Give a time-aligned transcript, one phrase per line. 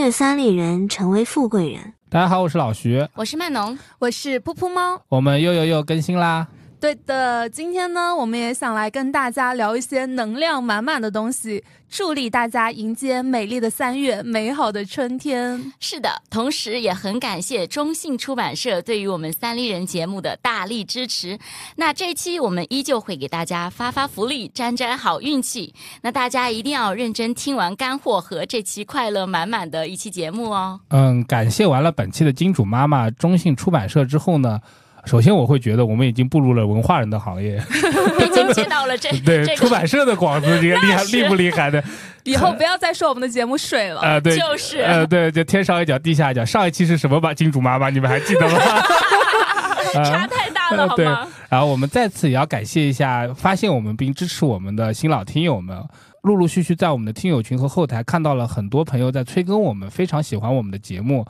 [0.00, 1.92] 越三里人，成为富贵人。
[2.08, 4.98] 大家好，我是老徐，我是曼农，我是噗噗猫。
[5.10, 6.48] 我们又又又更新啦。
[6.80, 15.72] 对的，今天呢，我们也想来跟大家聊一些能量满满的东西，助力大家迎接美丽的三月，美好的春天。
[15.78, 21.38] 是的，同时也很感谢中信出版社对于我们三丽人节目的大力支持。
[21.76, 25.74] 那这期我们依旧会给大家发发福利，沾沾好运气。
[26.00, 30.80] 那大家一定要认真听完干货和这期快乐满满的一期节目哦。
[30.88, 34.58] 嗯，感谢完了本期的金主妈妈中信出版社之后呢。
[35.06, 37.56] 首先，我会觉得我们已经步入了文化人的行业，
[38.20, 41.82] 已经接到了这 对出版社的广子，这个厉害厉不厉害的？
[42.24, 44.20] 以后不要再说我们的节目水了啊！
[44.20, 46.44] 对，就是呃，对，就天上一脚地下一脚。
[46.44, 47.32] 上一期是什么吧？
[47.32, 48.58] 金主妈妈，你们还记得吗？
[50.04, 51.26] 差太大了，好吗？
[51.48, 55.82] 然后我们再次也要感谢一下发现我们并支持我们的新老听友们。
[56.22, 61.24] 陆陆续续在我们的听友群和后台看到了很多朋友在催更，我们非常喜欢我们的节目。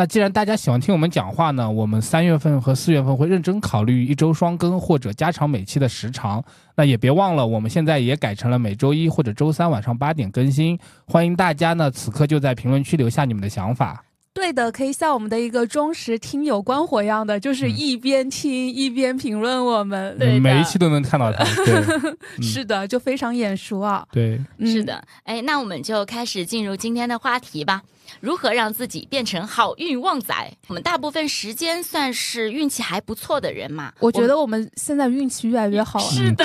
[0.00, 6.42] 那既然大家喜欢听我们讲话呢，我们三月份和四月份会认真考虑一周双更或者加长每期的时长。
[6.74, 10.78] 那也别忘了，我们现在也改成了每周一或者周三晚上八点更新。
[11.04, 14.02] 欢迎大家呢，此刻就在评论区留下你们的想法。
[14.32, 21.44] 对的，可以像我们的一个忠实听友关火一样的，就是一边听一边评论我们，对，每一期都能看到他。
[22.40, 24.06] 是的，就非常眼熟啊。
[24.10, 25.04] 对，是的。
[25.24, 27.82] 哎，那我们就开始进入今天的话题吧。
[28.20, 30.34] 如何让自己变成好运旺仔？
[30.68, 33.92] 我们大部分时间算是运气还不错的人嘛。
[33.98, 36.06] 我觉得我们现在运气越来越好了。
[36.06, 36.44] 是的，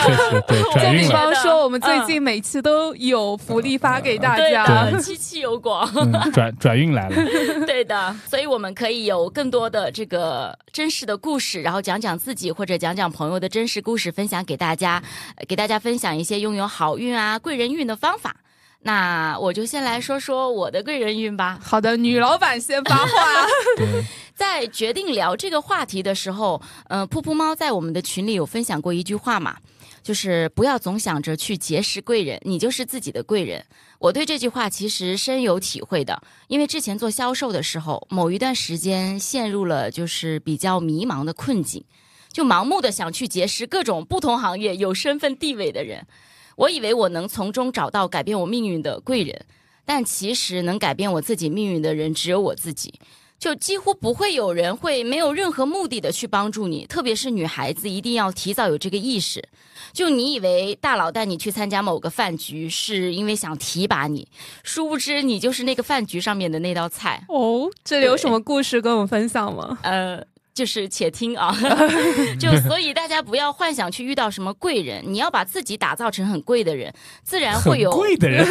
[0.49, 5.87] 就比方说，我们最近每期都有福利发给大家， 七七有广，
[6.31, 7.15] 转转运来了。
[7.67, 15.03] 对的，所以我们可以有更多的这个真实的故事，然后讲讲自己或者讲讲朋友的真实故事，分享给大家，
[15.47, 18.35] 给大家分享一些拥有好运啊、贵人运的方法。
[18.86, 21.59] 那我就先来说说我的贵人运吧。
[21.59, 23.08] 好的，女老板先发话。
[24.36, 29.57] 在决定聊这个话题的时候，嗯，噗噗猫在我们的群里有分享过一句话嘛，
[30.03, 33.66] 就是不要总想着去结识贵人，你就是自己的贵人。
[33.97, 41.84] 我对这句话其实深有体会的，因为之前做销售的时候，某一段时间陷入了就是比较迷茫的困境，
[42.31, 46.06] 就盲目的想去结识各种不同行业有身份地位的人。
[46.55, 49.45] 我以为我能从中找到改变我命运的贵人，
[49.85, 52.93] 但其实能改变我自己命运的人只有我自己。
[53.38, 59.44] 就几乎不会有人会没有任何目的的去帮助你，特别是女孩子一定要提早有这个意识。
[59.91, 64.25] 就你以为大佬带你去参加某个饭局是因为想提拔你，
[64.63, 67.25] 殊不知你就是那个饭局上面的那道菜。
[67.27, 69.77] 哦，这里有什么故事跟我们分享吗？
[69.83, 70.23] 呃。
[70.55, 71.53] 就是且听啊，
[72.39, 76.91] 就所以大家不要幻想去遇到什么贵人，你要把自己打造成很贵的人，
[77.23, 78.47] 自然会有贵的人。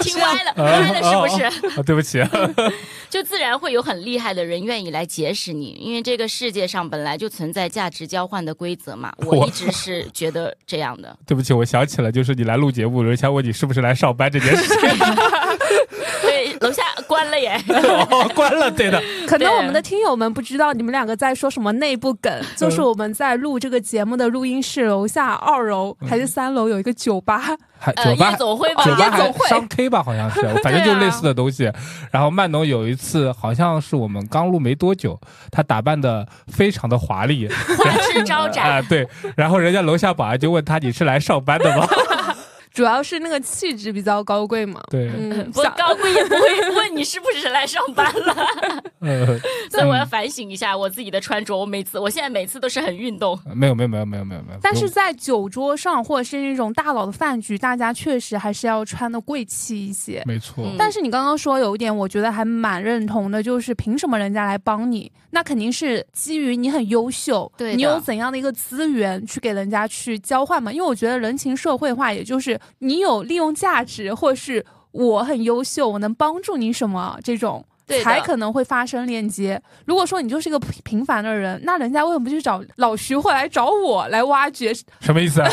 [0.00, 1.26] 听歪了，歪了是不
[1.72, 1.82] 是？
[1.82, 2.22] 对不起，
[3.08, 9.10] 就自然会有很厉害的人愿意来结识你，因为这个世界上本来就存在价值交换的规则嘛。
[9.18, 11.16] 我一直是觉得这样的。
[11.26, 14.78] 对不起，我想起了，就是你来录节目，人家问你是不是来上班这件事情。
[16.60, 17.58] 对，楼下关了耶，
[18.36, 19.02] 关了，对的。
[19.26, 27.56] 可能我们的听友们不知道你们两个在说什么内部梗，就是我们在录这个节目的录音室楼下二楼还是三楼有一个酒吧。
[28.04, 31.72] 酒吧，夜总会吧，酒吧还商 K 吧，好像是， 反正就类似的东西。
[32.10, 35.18] 然后曼农有一次，好像是我们刚录没多久，
[35.50, 37.48] 他打扮的非常的华丽，
[37.82, 39.08] 花枝招展啊，对。
[39.34, 41.86] 然后人家楼下保安就问他：“你是来上班的吗？”
[42.72, 45.08] 主要是那个气质比较高贵嘛，对，
[45.52, 48.34] 不高贵也不会问你是不是来上班了，
[49.70, 51.56] 所以我要反省一下我自己的穿着。
[51.56, 54.58] 我每次，我现在每次都是很运动，没有没有没有没有没有没有。
[54.62, 60.64] 但是在酒桌上或者是那种大佬的饭局，大家确实还是要穿的贵气一些，没错。
[60.78, 65.10] 但是你刚刚说有一点，我觉得还蛮认同的，就是凭什么人家来帮你？
[65.32, 70.72] 那肯定是基于你很优秀，对你有怎样的一个资源去给人家去交换嘛？
[70.72, 77.64] 因为我觉得人情社会化，也就是你有利用价值，或者是我很优秀，我能帮助你什么这种。
[78.04, 79.60] 才可能会发生链接。
[79.84, 84.72] 如果说你就是一个平凡的人，那人家为什么不去找老徐，或来找我来挖掘？
[85.00, 85.42] 什么意思？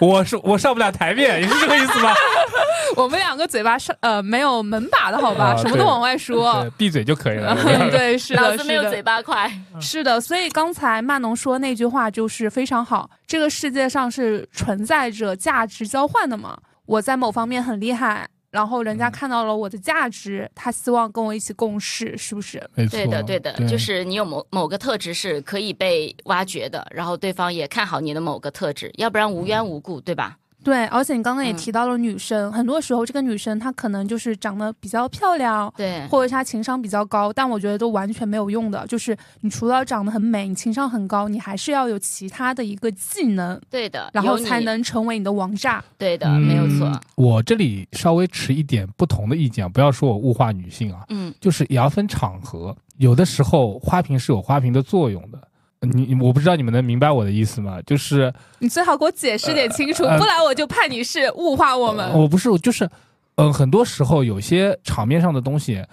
[0.00, 2.12] 我是我上不了台面， 也是这个意思吗？
[2.96, 7.56] 我们两个嘴巴上呃没有门把的好吧，什么都往外说，闭嘴就可以了。
[7.90, 9.50] 对，是的，脑子没有嘴巴快。
[9.80, 13.08] 是的，所以刚才曼农说那句话就是非常好。
[13.26, 16.56] 这个世界上是存在着价值交换的嘛？
[16.86, 18.28] 我在某方面很厉害。
[18.54, 22.62] 然后人家看到了我的价值，他希望跟我一起共事，是不是？
[22.88, 30.38] 对的，对的，就是你有某某个特质是可以被挖掘的，然后对方也看好你的某个特质，要不然无缘无故，对吧？
[30.64, 38.86] 对，而且你刚刚也提到了女生，很多时候这个女生她可能就是长得比较漂亮，对，或者是她情商比较高，但我觉得都完全没有用的。
[38.86, 45.84] 就是你除了长得很美，你情商很高，你还是要有其他的一个技能，对的，然后才能成为你的王炸。
[45.98, 46.90] 对的，没有错。
[47.14, 55.38] 我这里稍微持一点不同的意见，不要说我物化女性啊，嗯，就是也要分场合，有的时候花瓶是有花瓶的作用的。
[55.84, 57.80] 你我不知道你们能明白我的意思吗？
[57.86, 62.12] 就是你最好给我解释点清楚，不然我就判你是物化我们。
[62.12, 62.88] 我不是，就是，
[63.36, 65.84] 嗯，很多时候有些场面上的东西，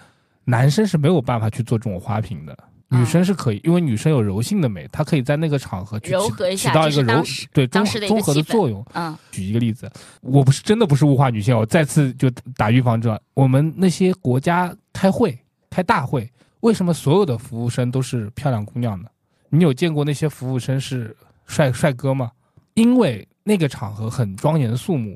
[0.44, 2.56] 男生是没有办法去做这种花瓶的，
[2.88, 6.14] 女生是可以，因为女生有柔性的美，她可以在那个场合去
[6.56, 7.22] 起到一个柔
[7.52, 8.84] 对综综合的作用。
[8.94, 9.90] 嗯，举一个例子，
[10.20, 15.38] 我不是真的不是物化女性，我再次就打预防针，我们那些国家开会
[15.70, 16.30] 开大会，
[16.60, 19.08] 为什么所有的服务生都是漂亮姑娘呢？
[19.54, 21.14] 你有见过那些服务生是
[21.44, 22.32] 帅帅哥吗？
[22.72, 25.14] 因为那个场合很庄严肃穆，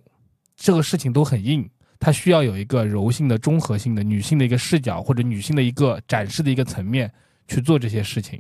[0.55, 1.67] 这个事情都很硬，
[1.99, 7.11] 它需要有一个柔性的、综合性的女性的一个视角，或者女性的一个展示的一个层面
[7.49, 8.39] 去做这些事情。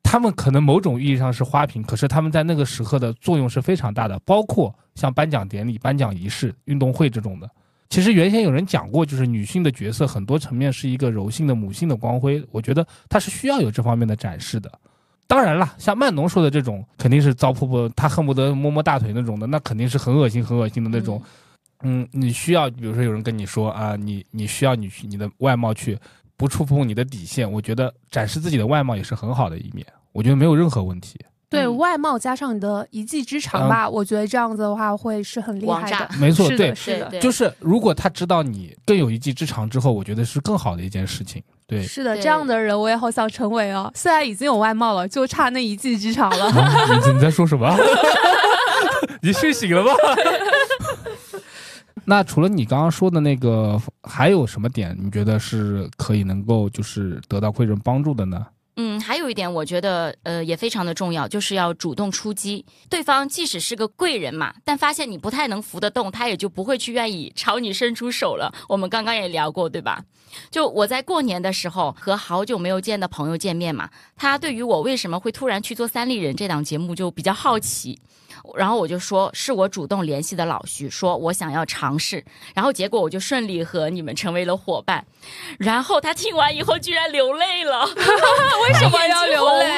[0.00, 4.16] 他们可能某种意义上是花瓶，可是他们在那个时刻的作用是非常大的。
[4.20, 7.50] 包括像颁奖典礼、颁奖仪式、运动会这种的。
[7.90, 12.40] 其实原先有人讲过，就是女性的角色很多层面是一个柔性的母性的光辉。
[12.52, 14.70] 我觉得它是需要有这方面的展示的。
[15.26, 21.22] 当然了，像曼农说的这种，肯定是糟粕不，他恨不得摸摸大腿那种的，那肯定是很恶心、很恶心的那种。
[21.82, 25.98] 嗯，你需要，比如说有人跟你说啊，你你需要你去你的外貌去
[26.36, 31.18] 不触碰你的底线，我觉得展示自己的外貌也是很好的一面，我觉得没有任何问题。
[31.52, 36.08] 对外貌加上你的一技之长吧，我觉得这样子的话会是很厉害的。
[36.18, 41.42] 没错，对，是的，就是如果他知道你更有一技之长之后，我觉得是更好的一件事情。
[41.66, 43.90] 对，是的，这样的人我也好想成为哦。
[43.94, 46.50] 虽然已经有外貌了，就差那一技之长了。
[47.06, 47.68] 你你在说什么？
[49.22, 49.90] 你睡醒了吗？
[52.04, 58.44] 那除了你刚刚说的那个，还有什么点你觉得是可以能够就是得到贵人帮助的呢？
[58.76, 62.64] 嗯，还有一点，我觉得呃也非常的重要，就是要主动出击。
[62.88, 68.50] 对方即使是个贵人嘛，但发现你不太能扶得动，他也就不会去愿意朝你伸出手了。
[68.68, 70.02] 我们刚刚也聊过，对吧？
[70.50, 78.00] 就我在过年的时候和好久没有见的朋友见面嘛，他对于我为什么会突然去做三立人这档节目就比较好奇。
[78.56, 82.24] 然后我就说，是我主动联系的老徐，说我想要尝试，
[82.54, 85.04] 然后结果我就顺利和你们成为了伙伴。
[85.58, 87.84] 然后他听完以后居然流泪了，
[88.62, 89.68] 为什么要流泪？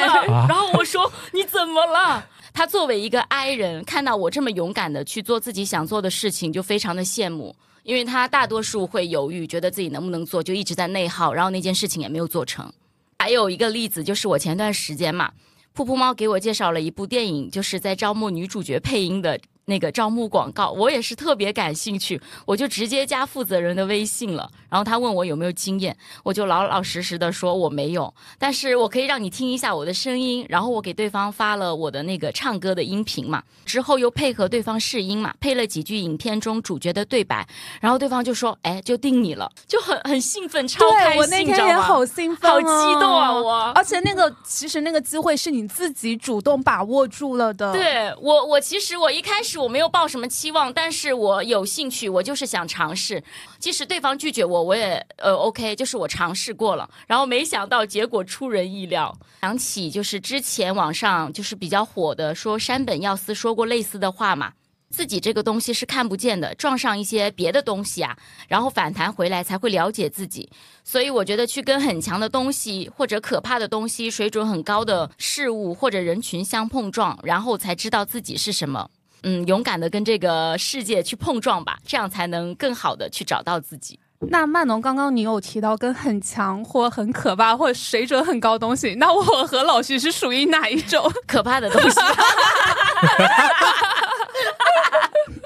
[0.47, 2.25] 然后我说你怎么了？
[2.53, 12.71] 他作为一个 I 人，看到我这么勇敢的去做自己想做的事情，就非常的羡慕，因为他大多数会犹豫，觉得自己能不能做，就一直在内耗，然后那件事情也没有做成。
[13.19, 15.31] 还有一个例子就是我前段时间嘛。
[15.75, 19.37] 噗噗猫给我介绍了一部电影，就是在招募女主角配音的。
[19.65, 24.49] 那个招募广告，我也是特别感兴趣，我就直接加负责人的微信了。
[24.69, 30.45] 然后他问我有没有经验，我就老老实实的说我没有，但是我可以让你听一下我的声音。
[30.49, 37.47] 然后我给对方发了我的那个唱歌的音频嘛，之后又配合对方试音嘛，配了几句影片中主角的对白。
[37.81, 43.31] 然后对方就说：“哎，就定你了，就很很兴奋，超开心，我那天也好兴奋，好激动啊！
[43.33, 47.71] 我而且那个其实那个机会是你自己主动把握住了的。
[47.71, 49.54] 对我，我其实我一开始。
[49.59, 53.23] 我没有抱什么期望，但是我有兴趣，我就是想尝试。
[53.59, 56.89] 即使对方拒绝我，我也呃 OK，就是我尝试过了。
[57.07, 59.15] 然后没想到结果出人意料。
[59.41, 64.53] 想起就是之前网上就是比较火的，说山本耀司说过类似的话嘛，
[64.89, 70.49] 自己这个东西是看不见的，撞上一些别的东西啊，然后反弹回来才会了解自己。
[70.83, 78.89] 所以我觉得去跟很强的东西或者可怕的东西、水准很高的事物或者人群相碰撞，然后才知道自己是什么。
[79.27, 83.99] 嗯，勇敢的跟这个世界去碰撞吧，这样才能更好的去找到自己。
[84.29, 91.99] 那曼农刚刚你有提到跟很强或很可怕或水准很高东西，那我和老徐是属于哪一种 可怕的东西？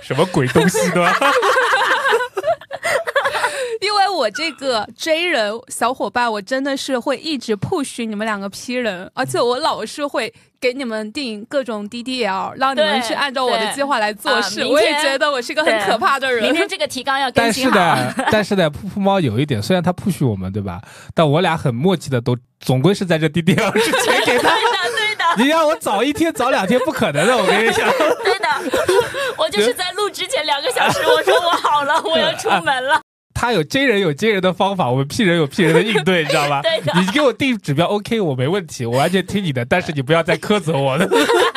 [0.02, 1.12] 什么鬼东西呢？
[3.82, 10.34] 因为我这个追人小伙伴，我真的是会一直 push 你们两个 P 人，而且我老是会。
[10.62, 14.62] 给你们定各种 DDL，让你们去按照我的计划来做事。
[14.66, 16.44] 我也觉得我是个很可怕的人。
[16.44, 20.82] 明天这个提纲要 更新 但是的，但是的，噗噗猫有一点，虽然他 push 我们，对吧？
[21.16, 24.50] 但我俩很默契的，都总归是在这 DDL 之前给他。
[24.54, 25.24] 对的，对的。
[25.42, 27.38] 你让我早一天、早两天，不可能的。
[27.38, 27.90] 我跟你讲。
[28.22, 28.48] 对的，
[29.38, 33.00] 我就是在录之前两个小时，我说我好了，我要出门了。
[33.40, 36.62] 他有 J 人有 J 人的方法，我们 P 人有 P 人的应对，你知道吧？
[36.94, 41.08] 你给我定指标 OK，我没问题，我完全听你的，但是你不要再苛责我了。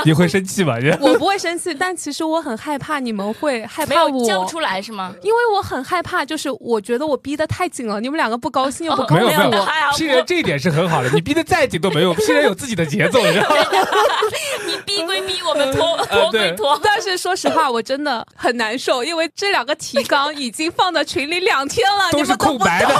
[0.04, 0.76] 你会生气吗？
[1.00, 5.14] 我不会生气，但其实我很害怕你们会害怕我交出来是吗？
[5.22, 9.26] 因为我很害怕，就是我觉得我逼得太紧了，你们两个不高兴又不高兴。
[9.26, 13.56] 没有没有，新人这一点是很好的，你逼得再紧都没用， 新人有自己的节奏，你知道吗？
[14.66, 16.78] 你逼归逼，我们拖拖归拖。
[16.82, 22.94] 但是说实话，我真的很难受，因为这两个提纲已经放在群里两天了，都是空白的。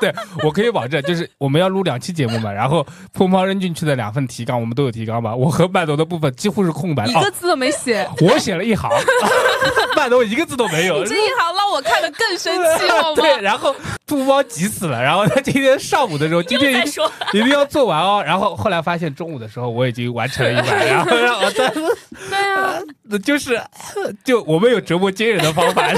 [0.00, 5.34] 对，我可以保证，就是我们要录两期节目嘛，然后碰碰扔进去的两份提纲，我们都有提纲吧？
[5.34, 8.08] 我和麦总的部分几乎是空白，一个字都没写。
[8.20, 8.90] 我写了一行，
[9.96, 11.04] 麦总一个字都没有。
[11.04, 13.16] 这一行让我看的更生气，好吗？
[13.16, 13.74] 对，然后
[14.06, 16.86] 兔猫急死了，然后他今天上午的时候，今天
[17.32, 18.22] 一定要做完哦。
[18.24, 22.78] 然后后来发现中午的时候我已经完成了一半，然后让我再对啊，
[23.24, 23.60] 就是
[24.24, 25.82] 就我们有折磨惊人的方法。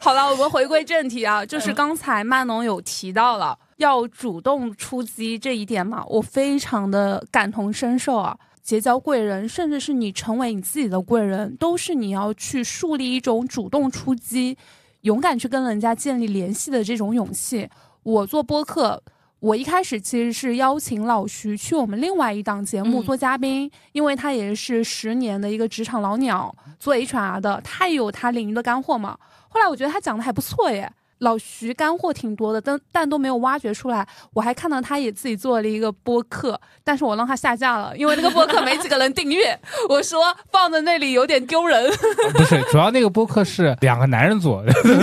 [0.00, 8.36] 好了，我们回归正题啊，就是刚才曼农有提到了要主动出击这一点嘛，我非常的感同身受啊。
[8.66, 14.58] 结交贵人，甚至是你成为你自己的贵人，都是你要去树立一种主动出击、
[15.02, 17.70] 勇敢去跟人家建立联系的这种勇气。
[18.02, 19.00] 我做播客，
[19.38, 29.16] 我一开始其实是邀请老徐去我们另外一档节目做嘉宾，因为他也是十年的一个职场老鸟，做 HR 的，他也有他领域的干货嘛。
[29.48, 34.06] 后来我觉得他讲的还不错耶，老徐干货挺多的，但但都没有挖掘出来。
[34.34, 39.58] 我还看到他也自己做了一个播客，但是我让他下架了，因为那个播客没几个人订阅。
[39.88, 41.90] 我说放在那里有点丢人。
[42.34, 44.62] 不是，主要那个播客是两个男人做，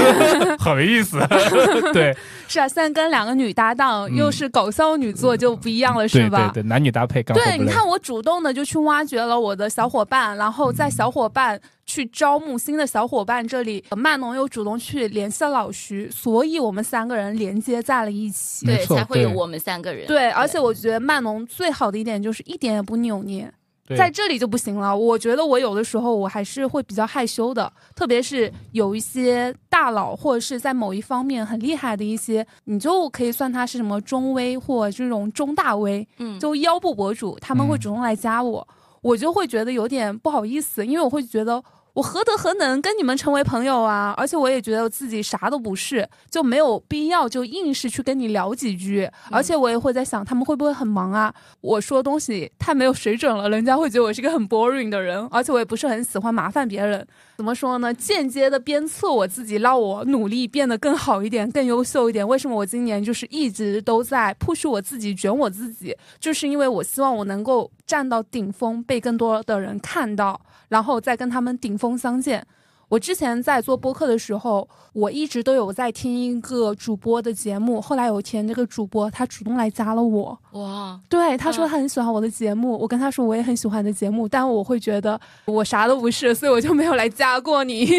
[0.60, 1.20] 很没意思。
[1.94, 2.16] 对，
[2.48, 6.52] 是啊，现在跟两个女搭档，又是搞笑女做，就不一样了，是吧？
[6.54, 7.24] 对对，男女搭配。
[7.24, 11.60] 对，你看我主动的就去挖掘了我的小伙伴，然后在小伙伴。
[11.86, 20.08] 去招募新的小伙伴，这里曼农又主动去联系了老徐，所以我们三个人连接在了一起，对，才会有我们三个人。
[20.08, 23.54] 对，而且我觉得曼农最好的一点就是一点也不扭捏，
[23.98, 24.96] 在这里就不行了。
[24.96, 38.66] 我觉得我有的时候我还是会比较害羞的，特别是有一些大佬或者是在某一方面很厉害的一些，你就可以算他是什么中微或这种中大微嗯，就腰部博主，他们会主动来加我。
[39.04, 44.16] 我就会觉得有点不好意思，因为我会觉得我何德何能跟你们成为朋友啊？
[44.18, 49.08] 而且我也觉得自己啥都不是，就没有必要就硬是去跟你聊几句。
[49.30, 51.32] 而且我也会在想，他们会不会很忙啊？
[51.62, 55.28] 我说东西太没有水准了，人家会觉得我是一个很 boring 的人。
[55.30, 57.06] 而且我也不是很喜欢麻烦别人。
[57.38, 57.94] 怎么说呢？
[57.94, 62.28] 间接的鞭策我自己，让我努力变得更好一点、更优秀一点。
[62.28, 65.96] 为什么我今年就是一直都在 push 我自己、卷我自己？
[66.20, 72.42] 就是因为我希望我能够站到顶峰，被更多的人看到，然后再跟他们顶峰相见。
[72.88, 77.82] 我之前在做播客的时候，我一直都有在听一个主播的节目。
[77.82, 80.40] 后来有一天，那个主播他主动来加了我。
[80.52, 80.98] 哇！
[81.10, 82.78] 对，他说他很喜欢我的节目。
[82.78, 87.90] 我跟他说我也很喜欢的节目，但我会觉得我啥都不是，所以我就没有来加过你。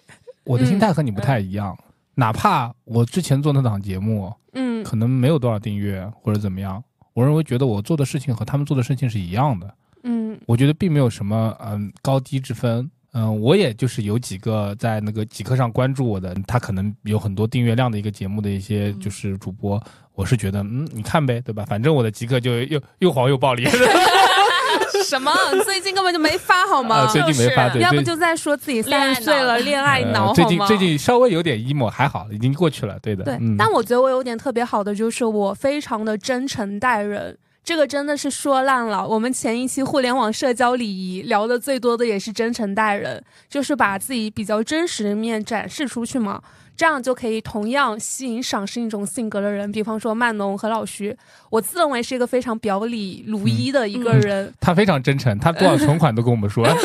[0.44, 1.76] 我的心态和你不太一样，
[2.14, 6.82] 哪怕我之前做那档节目，嗯，可能没有多少订阅或者怎么样，
[7.12, 9.74] 我认为觉得我做的事情和他们做的事情是一样的。
[10.04, 12.88] 嗯，我觉得并没有什么嗯高低之分。
[13.14, 19.80] 嗯，我也就是有几个在那个极客上关注我的，他可能有很多订阅量的一个节目的一些就是主播，
[20.14, 21.64] 我是觉得，嗯，你看呗，对吧？
[21.64, 23.64] 反正我的极客就又又黄又暴力。
[25.04, 25.30] 什么？
[25.64, 27.06] 最近根本就没发好吗？
[27.12, 32.98] 最近没发，要不就在说自己三十岁了，恋爱脑最近最近稍微有点 emo，还好，已经过去了。
[33.00, 33.22] 对的。
[33.22, 37.36] 对，但我觉得我有点特别好的，就是我非常的真诚待人。
[37.64, 39.08] 这个真的是说烂了。
[39.08, 46.42] 我们前一期互联网社交礼仪聊的最多的也是真诚待人，就是把自己比较真实的面展示出去嘛，
[46.76, 49.72] 这样就可以同样吸引赏识一种性格的人。
[49.72, 51.16] 比方说曼农和老徐，
[51.48, 54.52] 我自认为是一个非常表里如一的一个人。
[54.60, 56.68] 他非常真诚，他多少存款都跟我们说。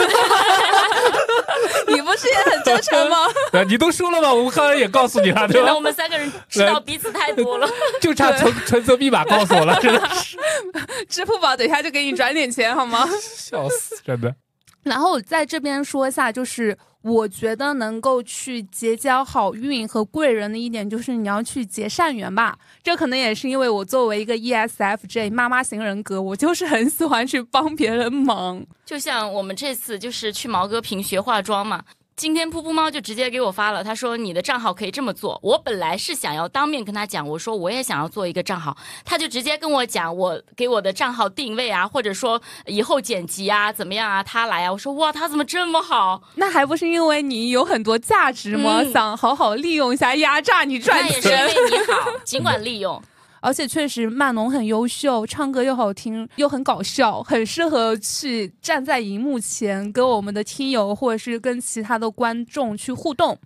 [1.89, 3.17] 你不是也很真诚吗？
[3.67, 4.33] 你都说了吗？
[4.33, 5.73] 我们刚才也告诉你了，对吧？
[5.73, 7.67] 我们三个人知道彼此太多了，
[8.01, 10.37] 就差存存折密码告诉我了， 真的是。
[11.07, 13.07] 支付宝等一下就给你转点钱好吗？
[13.21, 14.33] 笑死，真的。
[14.83, 22.57] 然后在这边说一下，就是我觉得能够去结交好运和贵人的一点，就是你要去结善缘吧。
[22.81, 28.65] 这可能也是因为我作为一个 ESFJ 妈妈型人格，我就是很喜欢去帮别人忙。
[28.85, 31.83] 就像我们这次就是去毛戈平学化妆嘛。
[32.19, 35.39] 今天噗噗猫就直接给我发了，他说你的账号可以这么做。
[35.41, 44.71] 我本来是想要当面跟他讲，我说我也想要做一个账号，他就直接跟我讲，我给我的账号定位啊，或者说以后剪辑啊怎么样啊，他来啊。
[44.73, 46.21] 我说哇，他怎么这么好？
[46.35, 48.83] 那还不是因为你有很多价值吗？
[48.93, 51.21] 想好好利用一下，压榨你赚钱。
[51.21, 53.01] 那也是因为你好，尽管利用。
[53.41, 63.37] 而且确实曼农很优秀，唱歌又好听，又很搞笑，很适合去站在荧幕前跟我们的听友或者是跟其他的观众去互动。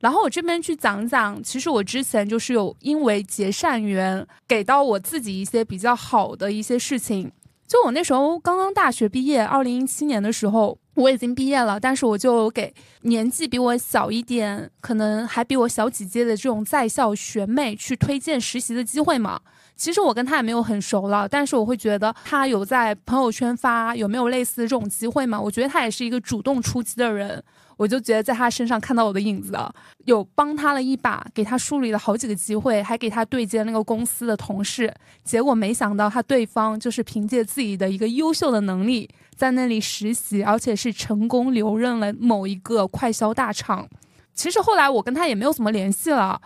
[0.00, 7.30] 然后我这边去讲讲，其实我之前就是有因为结善缘，给到我自己一些比较好的一些事情。
[7.68, 12.72] 就我那时候刚刚大学毕业，二零一七年的时候我已经毕业了，但是我就给
[13.02, 19.38] 年纪比我小一点，可能还比我小几届的这种在校学妹去推荐实习的机会嘛。
[19.76, 25.38] 其实我跟她也没有很熟了，但是我会觉得她有在朋友圈发有没有类似的这种机会嘛？
[25.38, 27.44] 我觉得她也是一个主动出击的人。
[27.78, 29.56] 我就觉得在他身上看到我的影子，
[30.04, 34.92] 有帮他了一把，给他梳理了好几个机会，还给他对接那个公司的同事。
[35.24, 43.88] 结果没想到他对方就是凭借自己的一个优秀的能力在那里实习，而且是成功留任了某一个快销大厂。
[44.34, 46.40] 其实后来我跟他也没有怎么联系了。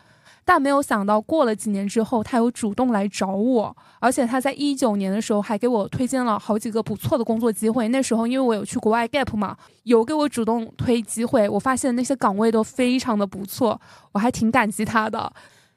[0.45, 7.87] 但没有想到，过了几年之后，他有主动来找我，而且他在一九年的时候还给我推荐了好几个不错的工作机会。
[7.89, 13.81] 那时候因为我有去国外 gap 嘛，有给我主动推机会，我发现那些岗位都非常的不错，
[14.13, 15.33] 我还挺感激他的。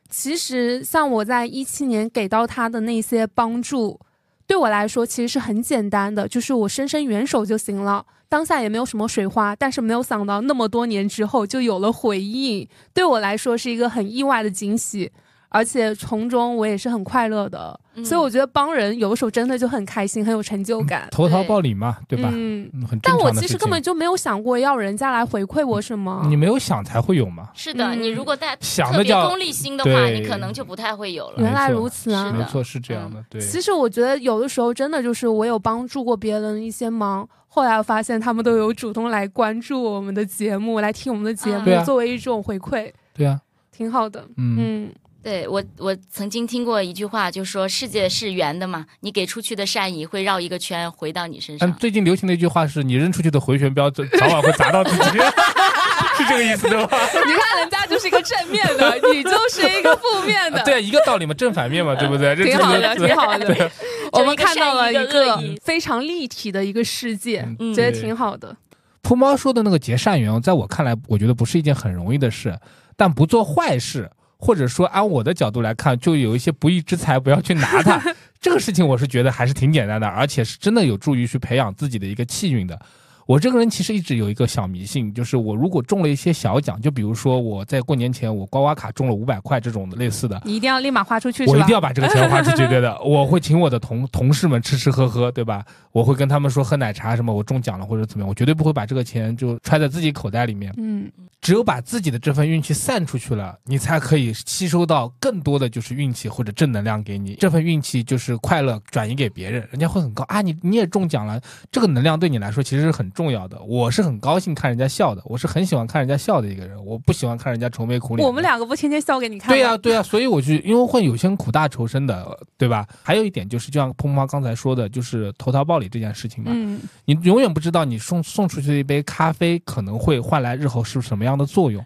[0.09, 3.99] 其实像我在一七年给到他的那些帮助。
[4.47, 8.05] 对我来说，其实是很简单的，就是我伸伸援手就行了。
[8.27, 15.11] 当下也没有什么水花，但是没有想到那么多年之后就有了回应，对我来说是一个很意外的惊喜。
[15.55, 21.07] 而且从中我也是很快乐的，所以我觉得帮人有的时候真的就很开心，很有成就感。
[21.11, 22.29] 投桃报李嘛，对吧？
[22.33, 26.25] 嗯，很但我其实根本就没有想过要人家来回馈我什么。
[26.27, 27.49] 你没有想才会有嘛？
[27.53, 31.35] 是的，你如果带想特别功利心的话，你可能就不太会有了。
[31.37, 32.33] 原来如此啊！
[32.37, 33.23] 没错，是这样的。
[33.29, 42.91] 对，其实我觉得有的时候真的就是我有帮助过别人一些忙，后来我发现他们都有主动来关注我们的节目，来听我们的节目，作为一种回馈。
[43.13, 43.39] 对啊，
[43.71, 44.27] 挺好的。
[44.35, 44.91] 嗯。
[45.25, 51.73] 对我，我曾经听过一句话，就说世界是圆的嘛，你给出去的善意会绕一个圈回到你身上。
[51.77, 55.17] 最近流行的一句话是你扔出去的回旋镖早晚会砸到自己，
[56.15, 56.95] 是这个意思对吧？
[57.25, 60.63] 你看人家就是一个正面的，你就是一个负面的。
[60.63, 62.35] 对，一个道理嘛，正反面嘛，对不对？
[62.35, 63.71] 挺好的，挺好的。
[64.13, 67.43] 我们看到了一个非常立体的一个世界，
[67.75, 68.55] 觉得挺好的。
[69.01, 72.55] 扑猫说的那个结善缘，在我看来，我觉得不是一件很容易的事，
[72.95, 74.07] 但不做坏事。
[74.37, 78.01] 或者说，按我的角度来看，就有一些不义之财，不要去拿它。
[78.41, 82.79] 这个事情，我是觉得还是挺简单的，而且是真的有助于去培养自己的一个气运的。
[83.25, 92.95] 我这个人其实一直有一个小迷信，就是我如果中了一些小奖，就比如说我在过年前我刮刮卡中了五百块这种的类似的，你一定要立马花出去，我一定要把这个钱花出去，对的。
[93.01, 95.65] 我会请我的同同事们吃吃喝喝，对吧？
[95.91, 100.73] 我会跟他们说喝奶茶什么，我中奖了或者怎么样，我绝对不会把这个钱就揣在自己口袋里面。
[100.77, 101.09] 嗯，
[101.41, 107.35] 只有把自己的这份运气散出去了，你才可以吸收到更多的就是运气或者正能量给你。
[107.39, 113.59] 这份运气就是快乐转移给别人，人家会很高啊，你你也中奖了，这个能量对你来说其实是很重要的。
[113.63, 113.89] 我。
[113.95, 118.27] 是很高兴看人家笑的，我是很喜欢看人家笑的一个人，我不喜欢看人家愁眉苦脸。
[118.27, 119.47] 我们两个不天天笑给你看？
[119.47, 122.85] 对呀，对呀，所以我就因为会有些苦大仇深的，对吧？
[123.01, 126.51] 还有一点就是，就像碰妈刚才说的，就是投桃报李这件事情嘛。
[126.53, 126.81] 嗯。
[127.05, 131.81] 你永远不知道你送送出去的一杯咖啡可能会换来日后是什么样的作用。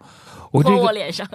[0.49, 1.27] 我这个我脸上。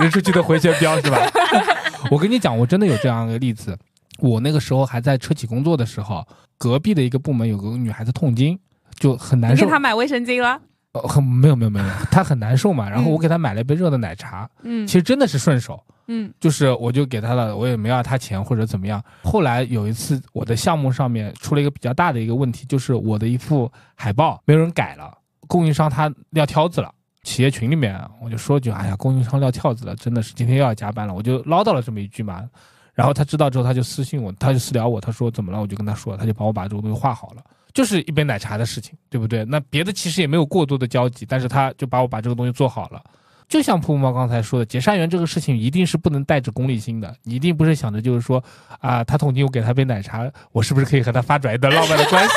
[0.00, 1.20] 扔出去的回旋镖是吧？
[2.10, 3.78] 我跟你讲，我真的有这样一个例子。
[4.22, 8.58] 我那个时候还在车企工作的时候，隔壁的一个部门有个女孩子痛经。
[8.98, 9.64] 就很难受。
[9.64, 10.60] 给她买卫生巾了？
[10.92, 12.88] 呃，很没有没有没有， 她很难受嘛。
[12.88, 14.48] 然后我给她买了一杯热的奶茶。
[14.62, 15.82] 嗯，其实真的是顺手。
[16.08, 19.02] 嗯，就是我就给她了，我也没要她钱或者怎么样。
[19.24, 25.10] 后来有一次我的项目上面出了一个比较大的一个问题，就是我的一幅海报没有人改了，
[25.48, 26.92] 供应商他撂挑子了。
[27.24, 31.14] 企业群里面我就说句，哎呀，供应商撂挑子了，真的是今天又要加班了。
[31.14, 32.44] 我就唠叨了这么一句嘛。
[32.94, 35.60] 然后他知道之后，他就私信我，他就私聊我，他说怎么了？
[35.60, 37.42] 我就跟他说，他就帮我把这个东西画好了。
[37.72, 39.44] 就是一杯奶茶的事情，对不对？
[39.46, 43.02] 那别的其实也没有过多的交集，但是他就把我把这个东西做好了。
[43.48, 48.42] 就像瀑布猫刚才说的，结善缘这个事情一定是不能带着功利心的，你一定不是想着就是说
[48.80, 52.34] 啊，他统计我给他杯奶茶，我是不是可以和他发展一段浪漫的关系？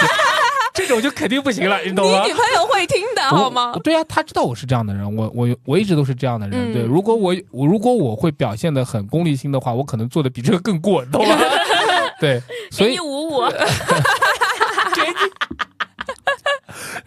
[0.76, 2.22] 这种就肯定不行了，你懂吗？
[2.24, 3.74] 你女朋友会听的好吗？
[3.84, 6.74] 对呀，他知道我是这样的人，我我我一直都是这样的人。
[6.74, 11.38] 对，如果我我如果我会表现的很功利心的话，我可能做的比这个更过，你懂吗？
[12.20, 13.44] 对，所以五五。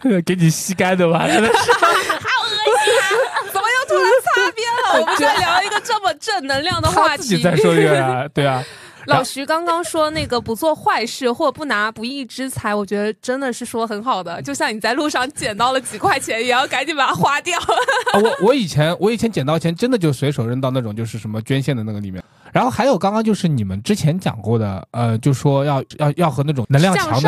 [0.01, 2.49] 给你 给你吸干的吧，真的是 好恶
[2.85, 3.05] 心啊！
[3.51, 5.01] 怎么又突然擦边了？
[5.01, 7.23] 我们在聊一个这么正能量的话题。
[7.23, 8.63] 自己在说这个啊，对啊。
[9.09, 14.41] 老徐刚刚说那个不做坏事或不拿不义之财，我觉得真的是说很好的。
[14.41, 17.59] 就像你在路上捡到了几块钱，也要赶紧把它花掉。
[18.21, 22.23] 我我以前我以前捡到钱，真的就随手扔到那种就是什么捐献的那个里面。
[22.51, 27.19] 然后还有刚刚就是你们之前讲过的，呃，就说要要要和那种能量强的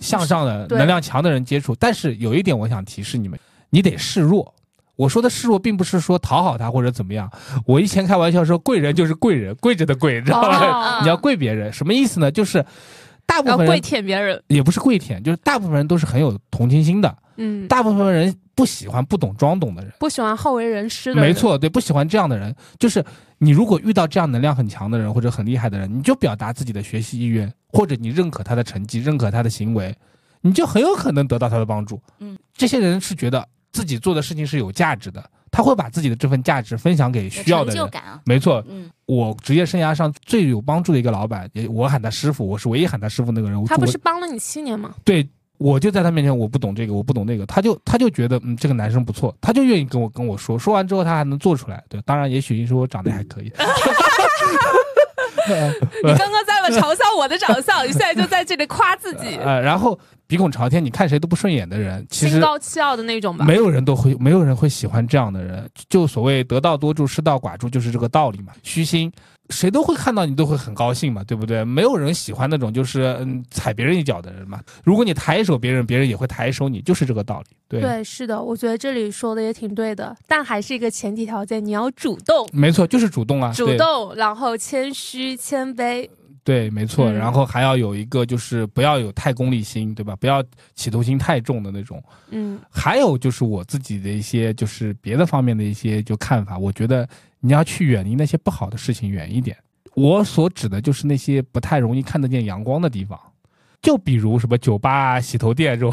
[0.00, 1.74] 向上的能量强的人接触。
[1.78, 3.38] 但是有一点我想提示你们，
[3.70, 4.52] 你得示弱。
[4.96, 7.30] 我说的示弱，并不是说讨好他或者怎么样。
[7.66, 11.00] 我以前开玩笑说，贵人就是贵人，跪着的跪，知道吗？
[11.02, 12.30] 你要跪别人，什么意思呢？
[12.30, 12.64] 就是
[13.26, 17.16] 大部分人跪舔别人，也不是跪舔，就是大部分人都是很有同情心的。
[17.36, 21.20] 嗯，大部分人不喜欢不懂装懂的人，不喜欢好为人师的。
[21.20, 22.54] 没错，对，不喜欢这样的人。
[22.78, 23.04] 就是
[23.36, 29.94] 你如果遇到这样能量很强的人或者很厉害的人，你就表达自己的学习意愿，或者你认可他的成绩，认可他的行为，
[30.40, 32.00] 你就很有可能得到他的帮助。
[32.20, 35.22] 嗯，这些人是觉得自己做的事情是有价值的。
[35.50, 37.90] 他会把自己的这份价值分享给需要的人，
[38.24, 38.62] 没错。
[38.68, 43.64] 嗯，我职业生涯上最有帮助的一个老板，也我喊他师傅，我是唯一喊他师傅那个人。
[43.64, 44.94] 他不是帮了你七年吗？
[45.02, 51.82] 对，我就在他面前，我不懂这个，我不懂那个，他就他就觉得嗯，这个男生不错，他就愿意跟我跟我说，说完之后他还能做出来。
[51.88, 53.50] 对，当然也许因为我长得还可以。
[55.46, 59.36] 你刚刚在了嘲笑我的长相，你现在就在这里夸自己。
[59.36, 63.44] 呃，然后鼻孔朝天，你看谁都不顺眼的人，其实心高气傲的那种吧。
[63.44, 65.68] 没有人都会，没有人会喜欢这样的人。
[65.88, 68.52] 就所谓得道多助，失道寡助，就是这个道理嘛。
[68.62, 69.12] 虚心。
[69.50, 71.64] 谁都会看到你，都会很高兴嘛，对不对？
[71.64, 74.60] 没有人喜欢那种就是嗯踩别人一脚的人嘛。
[74.82, 77.56] 如果你抬手别人，别人也会抬手你，就是这个道理。
[77.68, 82.44] 对对，是的，我觉得这里说的也挺对的，但还是一个前提条件，你要主动。
[82.52, 86.08] 没错，就是主动啊，主动，然后谦虚谦卑。
[86.46, 90.16] 对，没错，然后还要有一个就是不要有太功利心，对吧？
[90.16, 90.42] 不要
[90.74, 92.02] 企图心太重的那种。
[92.30, 97.06] 嗯，还有就是我自己的一些就是别的方面的一些就看法，我觉得。
[97.38, 99.56] 你要去远离那些不好的事情远一点。
[99.94, 103.20] 我所指的就是那些不太容易看得见阳光的地方，
[103.86, 105.92] 就比如什么酒吧啊、洗头店这种，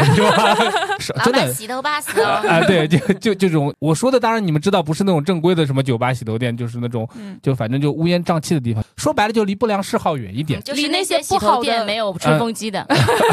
[1.23, 3.71] 真的洗头吧，洗头啊，对，就就这种。
[3.77, 7.07] 我说的当然你们知道，不是那种正规的什么酒吧、洗头店，就是那种，
[7.43, 8.83] 就反正就乌烟瘴气的地方。
[8.97, 12.83] 说白了，就离不良嗜好远一点，就离那些洗头店没有吹风机的。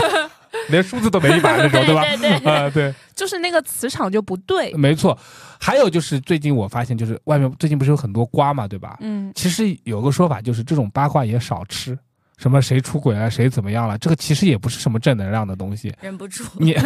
[0.68, 2.04] 连梳子都没一把那种，对吧？
[2.52, 4.74] 啊，对，就是那个磁场就不对。
[4.74, 5.16] 没错，
[5.58, 8.98] 还有就是最近我发现，就是外面最近不是有很多瓜嘛，对吧？
[9.00, 11.98] 嗯，其实有个说法就是这种八卦也少吃，
[12.40, 15.94] 什么谁出轨了，谁怎么样了，这个其实也不是什么正能量的东西。
[16.00, 16.74] 忍不住你。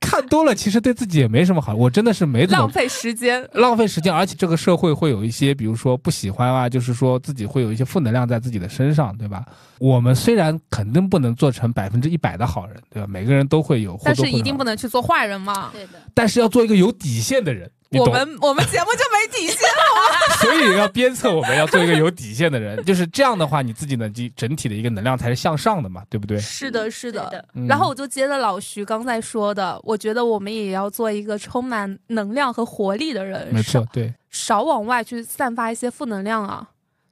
[0.00, 1.74] 看多了，其实对自己也没什么好。
[1.74, 9.44] 我真的是没怎么浪费时间，浪费时间，而且这个社会会有一些，比如说不喜欢啊，就是说自己会有一些负能量在自己的身上，对吧？
[9.78, 13.06] 我们虽然肯定不能做成百分之一百的好人，对吧？
[13.06, 15.68] 每个人都会有，但是一定不能去做坏人嘛。
[15.70, 17.70] 对的，但是要做一个有底线的人。
[17.98, 26.38] 我们我们节目就没底线了， 所以要鞭策我们要做一个有底线的人，就是这样的话，你自己的整整体的一个能量才是向上的嘛，对不对？
[26.38, 27.44] 是的，是的。
[27.68, 36.68] 然后我就接着老徐刚才说的，我觉得我们也要做一个充满能量和活力的人，没错，对，少往外去散发一些负能量啊。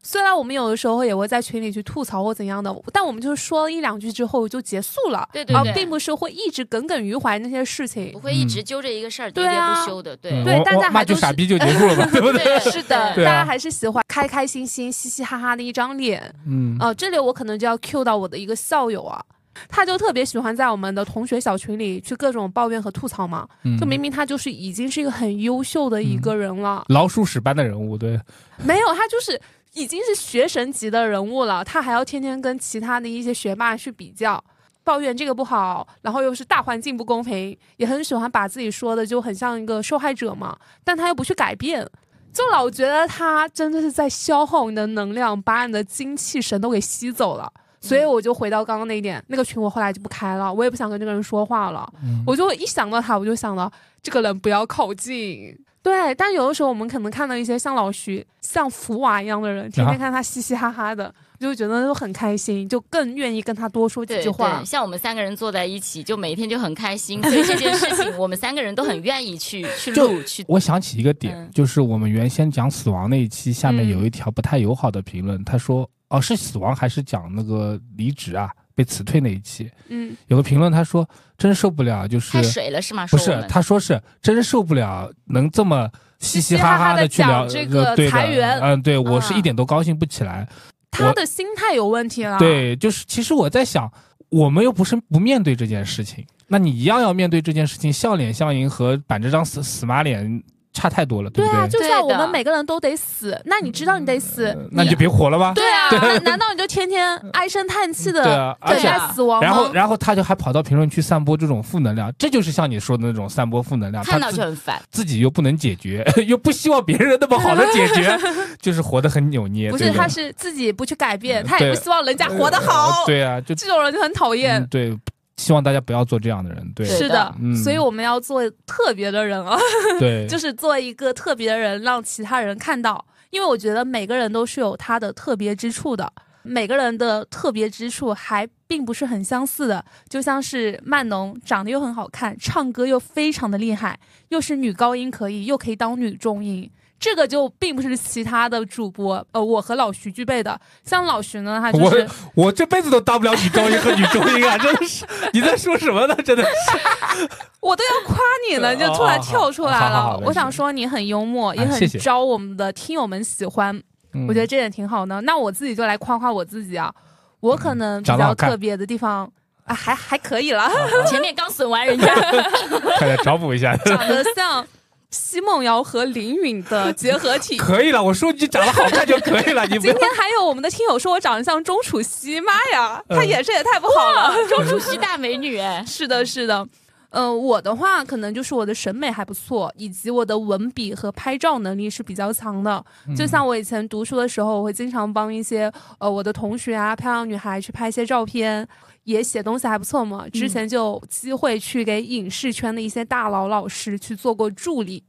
[0.09, 12.59] 虽然我们有的时候也会在群里去吐槽或怎样的，但我们就是说了一两句之后就结束了，对对对，并不是会一直耿耿于怀那些事情，不会一直揪着一个事儿喋喋不休的，对对，大家还就傻逼就结束了嘛， 对不对？
[12.61, 19.23] 是的，大家还是喜欢开开心心、嘻嘻哈哈的一张脸，嗯，哦，这里我可能就要 Q 到我的一个校友啊。
[19.69, 23.45] 他就特别喜欢在我们的同学小群里去各种抱怨和吐槽嘛，
[23.81, 28.21] 就明明他就是已经是一个很优秀的一个人了，老鼠屎般的人物，对，
[28.59, 29.41] 没有他就是
[29.79, 34.43] 已经是学神级的人物了，他还要天天跟其他的一些学霸去比较，
[34.83, 41.89] 抱怨这个不好，然后又是大环境不公平，也很喜欢把自己说的就很像一个受害者嘛，但他又不去改变，
[42.33, 47.53] 就老觉得他真的是在消耗你的能量，把你的精气神都给吸走了。
[47.81, 51.89] 所以我就回到刚刚那一点，那个群我后来就不开了，我也不想跟这个人说话了。
[52.27, 53.71] 我就一想到他，我就想到
[54.03, 55.57] 这个人不要靠近。
[55.83, 64.63] 对，但有的时候我们可能看到一些像老徐、像福娃一样的人，天天看他嘻嘻哈哈的，就觉得都很开心，就更愿意跟他多说几句话。
[64.65, 70.45] 像我们三个人坐在一起，就每天就很开心，所以这件事情 我们三个人都很愿意去去录去。
[70.49, 75.89] 我想起一个点，就是我们原先讲死亡那一期，下面有一条不太友好的评论，他说。
[76.11, 78.51] 哦，是死亡还是讲那个离职啊？
[78.79, 81.05] 被辞退那一期，嗯，有个评论他说
[81.37, 83.05] 真受不了，就是太水了是吗？
[83.09, 90.49] 不是，他说是真受不了，能这么嘻嘻哈哈的去聊这个裁员，嗯，对我是一点都高兴不起来。
[90.93, 92.39] 他的心态有问题了。
[92.39, 93.93] 对，就是其实我在想，
[94.29, 100.41] 我们又不是不面对这件事情，那你一样要面对这件事情，笑脸相迎和板着张死死马脸。
[100.79, 105.53] 差太多了，对不对啊，就算我们每个人都得死，那你知道你得死呃，那你就别活了吧。
[105.55, 109.47] 对啊， 难难道你就天天唉声叹气的对啊而等且待死亡吗？
[109.47, 114.05] 然后，然后他就还跑到评论区散播这种负能量，这就是像你说的那种散播负能量。
[114.05, 114.81] 看到就很烦。
[114.91, 118.17] 自己又不能解决， 又不希望别人那么好的解决，
[118.63, 119.71] 就是活得很扭捏。
[119.71, 123.05] 不是，他是自己不去改变，嗯他也不希望人家活得呃好。
[123.07, 124.67] 对啊，就这种人就很讨厌嗯。
[124.71, 124.97] 对，
[125.39, 126.73] 希望大家不要做这样的人。
[126.77, 129.59] 对对是的，嗯所以我们要做特别的人啊，
[129.99, 133.03] 对， 就是做一个特别的人，让其他人看到。
[133.31, 136.11] 因为我觉得每个人都是有他的特别之处的，
[136.43, 139.85] 每个人的特别之处还并不是很相似的。
[140.09, 146.71] 就像是曼农长得又很好看，唱歌又非常的厉害，又是女高音可以，又可以当女中音。
[147.01, 150.61] 这个就并不是其他的主播，呃，我和老徐具备的。
[150.85, 154.59] 像老徐呢，他就是我这辈子都当不了女高音和女中音啊！
[154.59, 156.15] 真的是，你在说什么呢？
[156.25, 157.29] 真的是，
[157.61, 158.19] 我都要夸
[158.51, 160.21] 你了，就突然跳出来了。
[160.25, 163.77] 我想说你很幽默，也很招我们的听友们喜欢。
[164.15, 165.21] 嗯我觉得这点挺好的。
[165.21, 166.93] 那我自己就来夸夸我自己啊，
[167.41, 169.31] 我可能比较特别的地方
[169.65, 170.69] 啊，还还可以了，
[171.07, 172.13] 前面刚损完人家，
[172.99, 173.77] 快来找补一下。
[173.85, 174.67] 长得像
[175.11, 177.57] 奚梦瑶和林允的结合体。
[177.59, 179.79] 可以了，我说你长得好看就可以了，你。
[179.81, 184.33] 今天还有我们的听友说我长得像钟楚曦，妈呀，嗯她眼神也太不好了。
[184.49, 186.67] 钟楚曦大美女哎， 是的，是的。
[187.11, 192.85] 嗯、我的话可能就是我的审美还不错，以及我的文笔和拍照能力是比较强的。
[193.07, 198.69] 嗯就像我以前读书的时候，我会经常帮一些呃我的同学啊、漂亮女孩去拍一些照片，
[199.09, 200.29] 也写东西还不错嘛。
[200.29, 205.03] 之前就有机会去给影视圈的一些大佬老师去做过助理。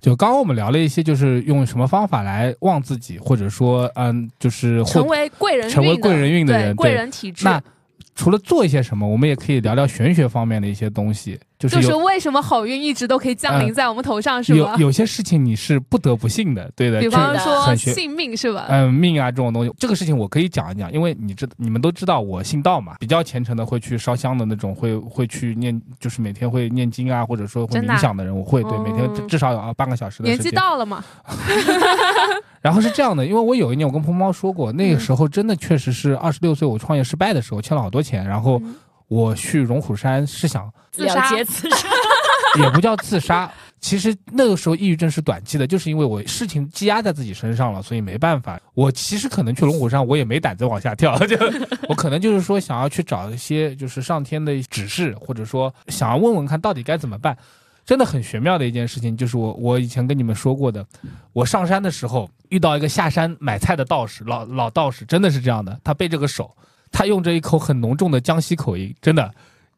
[0.00, 7.44] 就刚刚我们聊了一些，就是用什么方法来旺自己，或者说，嗯，就是成为贵人，成为贵人运的人贵人体质。
[7.44, 7.62] 那
[8.14, 14.74] 除了做一些什么，我们也可以聊聊玄学方面的一些东西，就是就是为什么好运一直都可以降临嗯在我们头上，是吧？
[14.78, 16.98] 有有些事情你是不得不信的，对的。
[17.00, 18.66] 比方说很玄信命是吧？
[18.70, 30.50] 嗯，命啊这种东西，这个事情我可以讲一讲，因为你知你们都知道我信道嘛，比较虔诚的会去烧香的那种，会会去念，就是每天会念经啊，或者说会冥想的人，我会对每天哦至至少有啊半个小时的年纪。
[30.50, 31.04] 到了嘛，
[32.60, 38.74] 然后是这样的，因为我有一年我跟鹏猫说过，那个嗯时候真的确实是二十六岁我创业失败的时候，欠了好多钱，然后嗯
[39.10, 41.88] 我去龙虎山是想自杀自杀，
[42.62, 43.52] 也不叫自杀。
[43.80, 48.60] 其实那个时候抑郁症是短期的，就是因为我事情积压在自己身上了，所以没办法。
[48.72, 51.36] 我其实可能去龙虎山，我也没胆子往下跳， 就
[51.88, 57.36] 我可能就是说想要去找一些就是上天的指示，或者说想要问问看到底该怎么办。
[57.84, 60.86] 真的很玄妙的一件事情，就是我我以前跟你们说过的，
[61.32, 66.54] 我上山的时候遇到一个下山买菜的道士，老老道士，真的是这样的，他背着个手，
[66.90, 69.30] 他用着一口很浓重的江西口音，真的。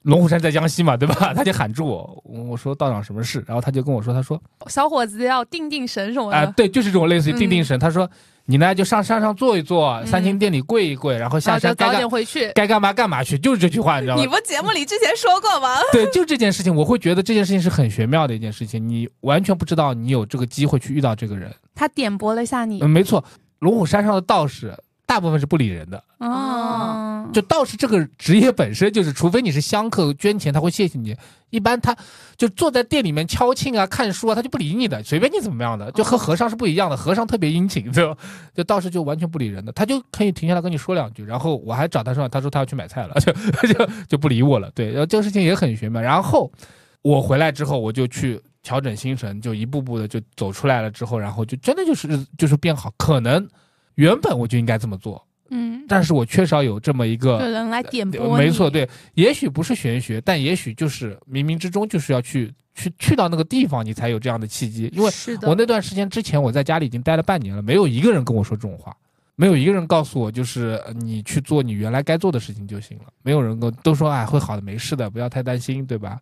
[0.03, 1.15] 龙虎山在江西嘛，对吧？
[1.33, 3.45] 他就喊住我，我说道长什么事？
[3.47, 7.79] 然后他就跟我说，他说小伙子要定定神什么的啊、的，对，就是这种类似于嗯定定神。
[7.79, 8.11] 他说
[8.47, 12.51] 你呢就上山上坐一坐，嗯三清殿里跪一跪，然后下山该干点回去。
[12.53, 14.27] 该干嘛干嘛去，就是这句话，你知道吗你？
[14.27, 15.77] 不节目里之前说过吗？
[15.93, 21.49] 对，就这件事情，我会觉得这件事情是很玄妙的一件事情，你完全不知道你有这个机会去遇到这个人。
[21.77, 23.25] 他点拨了一下你嗯，，没错，
[23.61, 24.77] 龙虎山上的道士
[25.13, 26.03] 大部分是不理人的。
[26.21, 31.15] 哦，就道士这个职业本身就是，除非你是香客捐钱，他会谢谢你。
[31.51, 31.95] 一般他
[32.39, 36.97] 就坐在店里面敲磬啊、看书啊，他就不理你的，随便你怎么样的，就和和尚是不一样的。
[36.97, 38.17] 和尚特别殷勤，对 吧
[38.55, 41.23] 就道士就完全不理人的，他就可以停下来跟你说两句。
[41.23, 43.31] 然后我还找他说，他说他要去买菜了， 就
[43.71, 44.71] 就就不理我了。
[44.75, 46.01] 对，然后这个事情也很玄妙。
[46.01, 46.51] 然后
[47.03, 50.91] 我回来之后，我就去调整心神，就一步步的就走出来了。
[50.91, 52.91] 之后，然后就真的就是就是变好。
[52.97, 53.47] 可能
[53.95, 55.27] 原本我就应该这么做。
[55.55, 64.91] 嗯，但是我缺少有这么一个，人来点拨，没错，，对，也许不是玄学，但也许就是冥冥之中就是要去去去到那个地方，你才有这样的契机。
[64.95, 68.97] 因为是的，我那段时间之前我在家里已经待了半年了，没有一个人跟我说这种话，
[69.37, 76.19] 没有一个人告诉我就是呃你去做你原来该做的事情就行了，没有人跟都说哎会好的，没事的，不要太担心，对吧？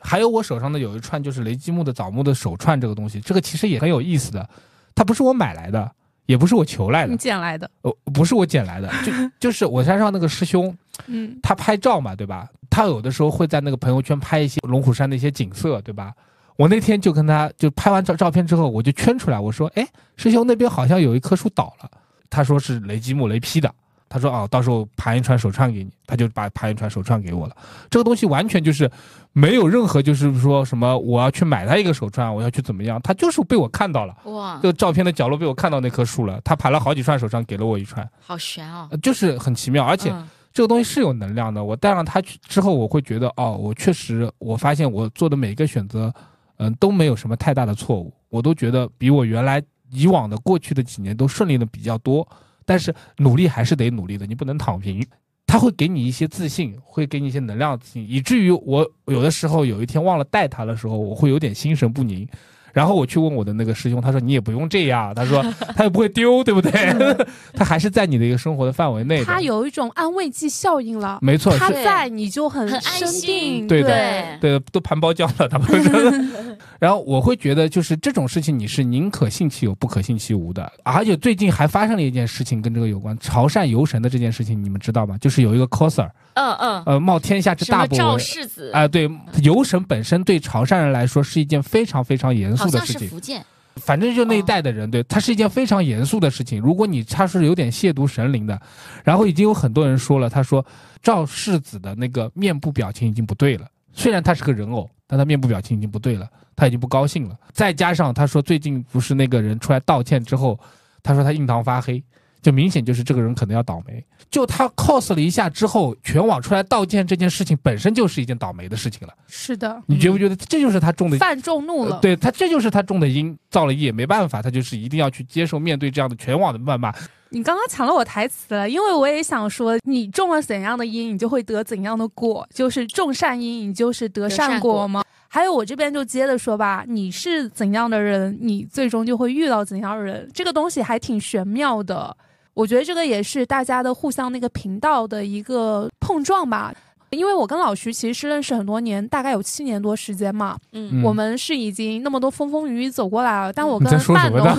[0.00, 4.50] 还有我手上的有一串就是雷击木的枣木的手串，这个东西，这个其实也很有意思的，
[4.96, 5.88] 它不是我买来的，
[6.26, 9.12] 也不是我求来的你，捡来的，哦，不是我捡来的，就
[9.48, 10.74] 就是我山上那个师兄，
[11.06, 12.48] 嗯，他拍照嘛，对吧？
[12.70, 16.12] 他有的时候会在那个朋友圈拍一些龙虎山的一些景色，对吧？
[16.56, 21.90] 我那天就跟他就拍完照照片之后，我就圈出来，我说，哎，师兄那边好像有一棵树倒了，
[22.30, 23.72] 他说是雷击木雷劈的。
[24.08, 27.56] 他说哦，到时候盘一串手串给你，他就把盘一串手串给我了。
[27.90, 28.90] 这个东西完全就是
[29.32, 34.16] 没有任何就是说什么我要去买他一个手串，我要去怎么样，他就是被我看到了。
[34.24, 38.86] 哇这，个照片的角落被我看到那棵树了，他盘了好几串手串给了我一串，好悬哦！
[38.90, 41.64] 呃就是很奇妙，而且嗯这个东西是有能量的。
[41.64, 46.14] 我带上它去之后，我会觉得哦，我确实我发现我做的每一个选择，
[46.58, 48.14] 嗯、都没有什么太大的错误。
[48.28, 52.24] 我都觉得比我原来以往的过去的几年都顺利的比较多。
[52.64, 55.06] 但是努力还是得努力的，你不能躺平。
[55.46, 62.26] 他会给你一些自信，会给你一些能量自信，以至于我有的时候有一天忘了带他的时候，我会有点心神不宁。
[62.74, 65.42] 然后我去问我的那个师兄，他说你也不用这样，他说
[65.74, 66.70] 他又不会丢，对不对？
[67.54, 69.24] 他还是在你的一个生活的范围内。
[69.24, 75.64] 他有一种安慰剂效应了，没错，他在你就很很安心，对的，对，都盘包浆了，他们。
[76.80, 80.70] 然后我会觉得，就是这种事情你是宁可信其有，不可信其无的。
[80.82, 85.16] 而且最近还发生了一件事情跟这个有关，潮汕游神的这件事情，你们知道吗？
[85.18, 89.08] 就是有一个 coser，嗯嗯，呃，冒天下之大不韪，世子啊，对，
[89.42, 92.63] 游神本身对潮汕人来说是一件非常非常严肃。
[92.70, 93.44] 的事情，福建，
[93.76, 96.60] 反正就那一代的人，对他是一件非常严肃的事情。
[96.60, 98.60] 如果你他是有点亵渎神灵的，
[99.02, 100.64] 然后已经有很多人说了，他说
[101.02, 103.66] 赵世子的那个面部表情已经不对了。
[103.92, 107.36] 虽然他是个人偶，但他面部表情已经不对了，他已经不高兴了。
[107.52, 110.58] 再加上他说最近不是那个人出来道歉之后，
[111.02, 112.02] 他说他印堂发黑。
[112.44, 114.04] 就明显就是这个人可能要倒霉。
[114.30, 119.14] 就他 cos 了一下之后，全网出来道歉这件事情本身就是一件倒霉的事情了。
[119.26, 121.98] 是的，你觉不觉得这就是他中的犯众怒了？
[122.02, 126.92] 对他，这就是他中的因，造了业，没办法，他就是一定要去接受面对这样的全网的谩骂。
[127.30, 135.02] 你刚刚抢了我台词了，因为我也想说，你中了怎样的因，你就会得怎样的果，就是种善因，你就是得善果吗？
[135.28, 142.16] 还有我这边就接着说吧，你是怎样的人，你最终就会遇到怎样的人，这个东西还挺玄妙的。
[142.54, 146.72] 我觉得这个也是大家的互相那个频道的一个碰撞吧，
[147.10, 150.56] 因为我跟老徐其实是认识很多年，大概有七年多时间嘛。
[150.72, 154.46] 嗯，我们是已经那么多风风雨雨走过来了，但我跟曼农。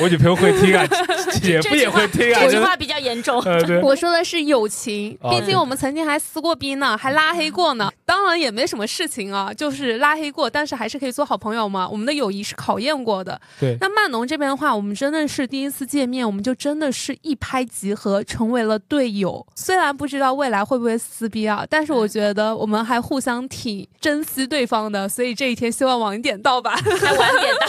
[0.00, 0.86] 我女朋友会听啊，
[1.40, 2.40] 姐夫也会听啊。
[2.42, 3.42] 这句话比较严重。
[3.82, 7.90] 我说的是友情，毕竟我们曾经还撕过逼呢，还拉黑过呢。
[8.04, 11.88] 当然也没什么事情啊，就是拉黑过，但是还是可以做好朋友嘛。
[11.88, 13.40] 我们的友谊是考验过的。
[13.60, 13.76] 对。
[13.80, 19.46] 那曼农这边的话，我们真的是第一次见面，我们就真的是一拍即合，成为了队友。
[19.54, 26.76] 虽然不知道未来会不会撕逼啊，但是我觉得我们还互相挺珍惜对方的，所以这一天希望晚一点到吧。
[26.76, 27.66] 还晚点到。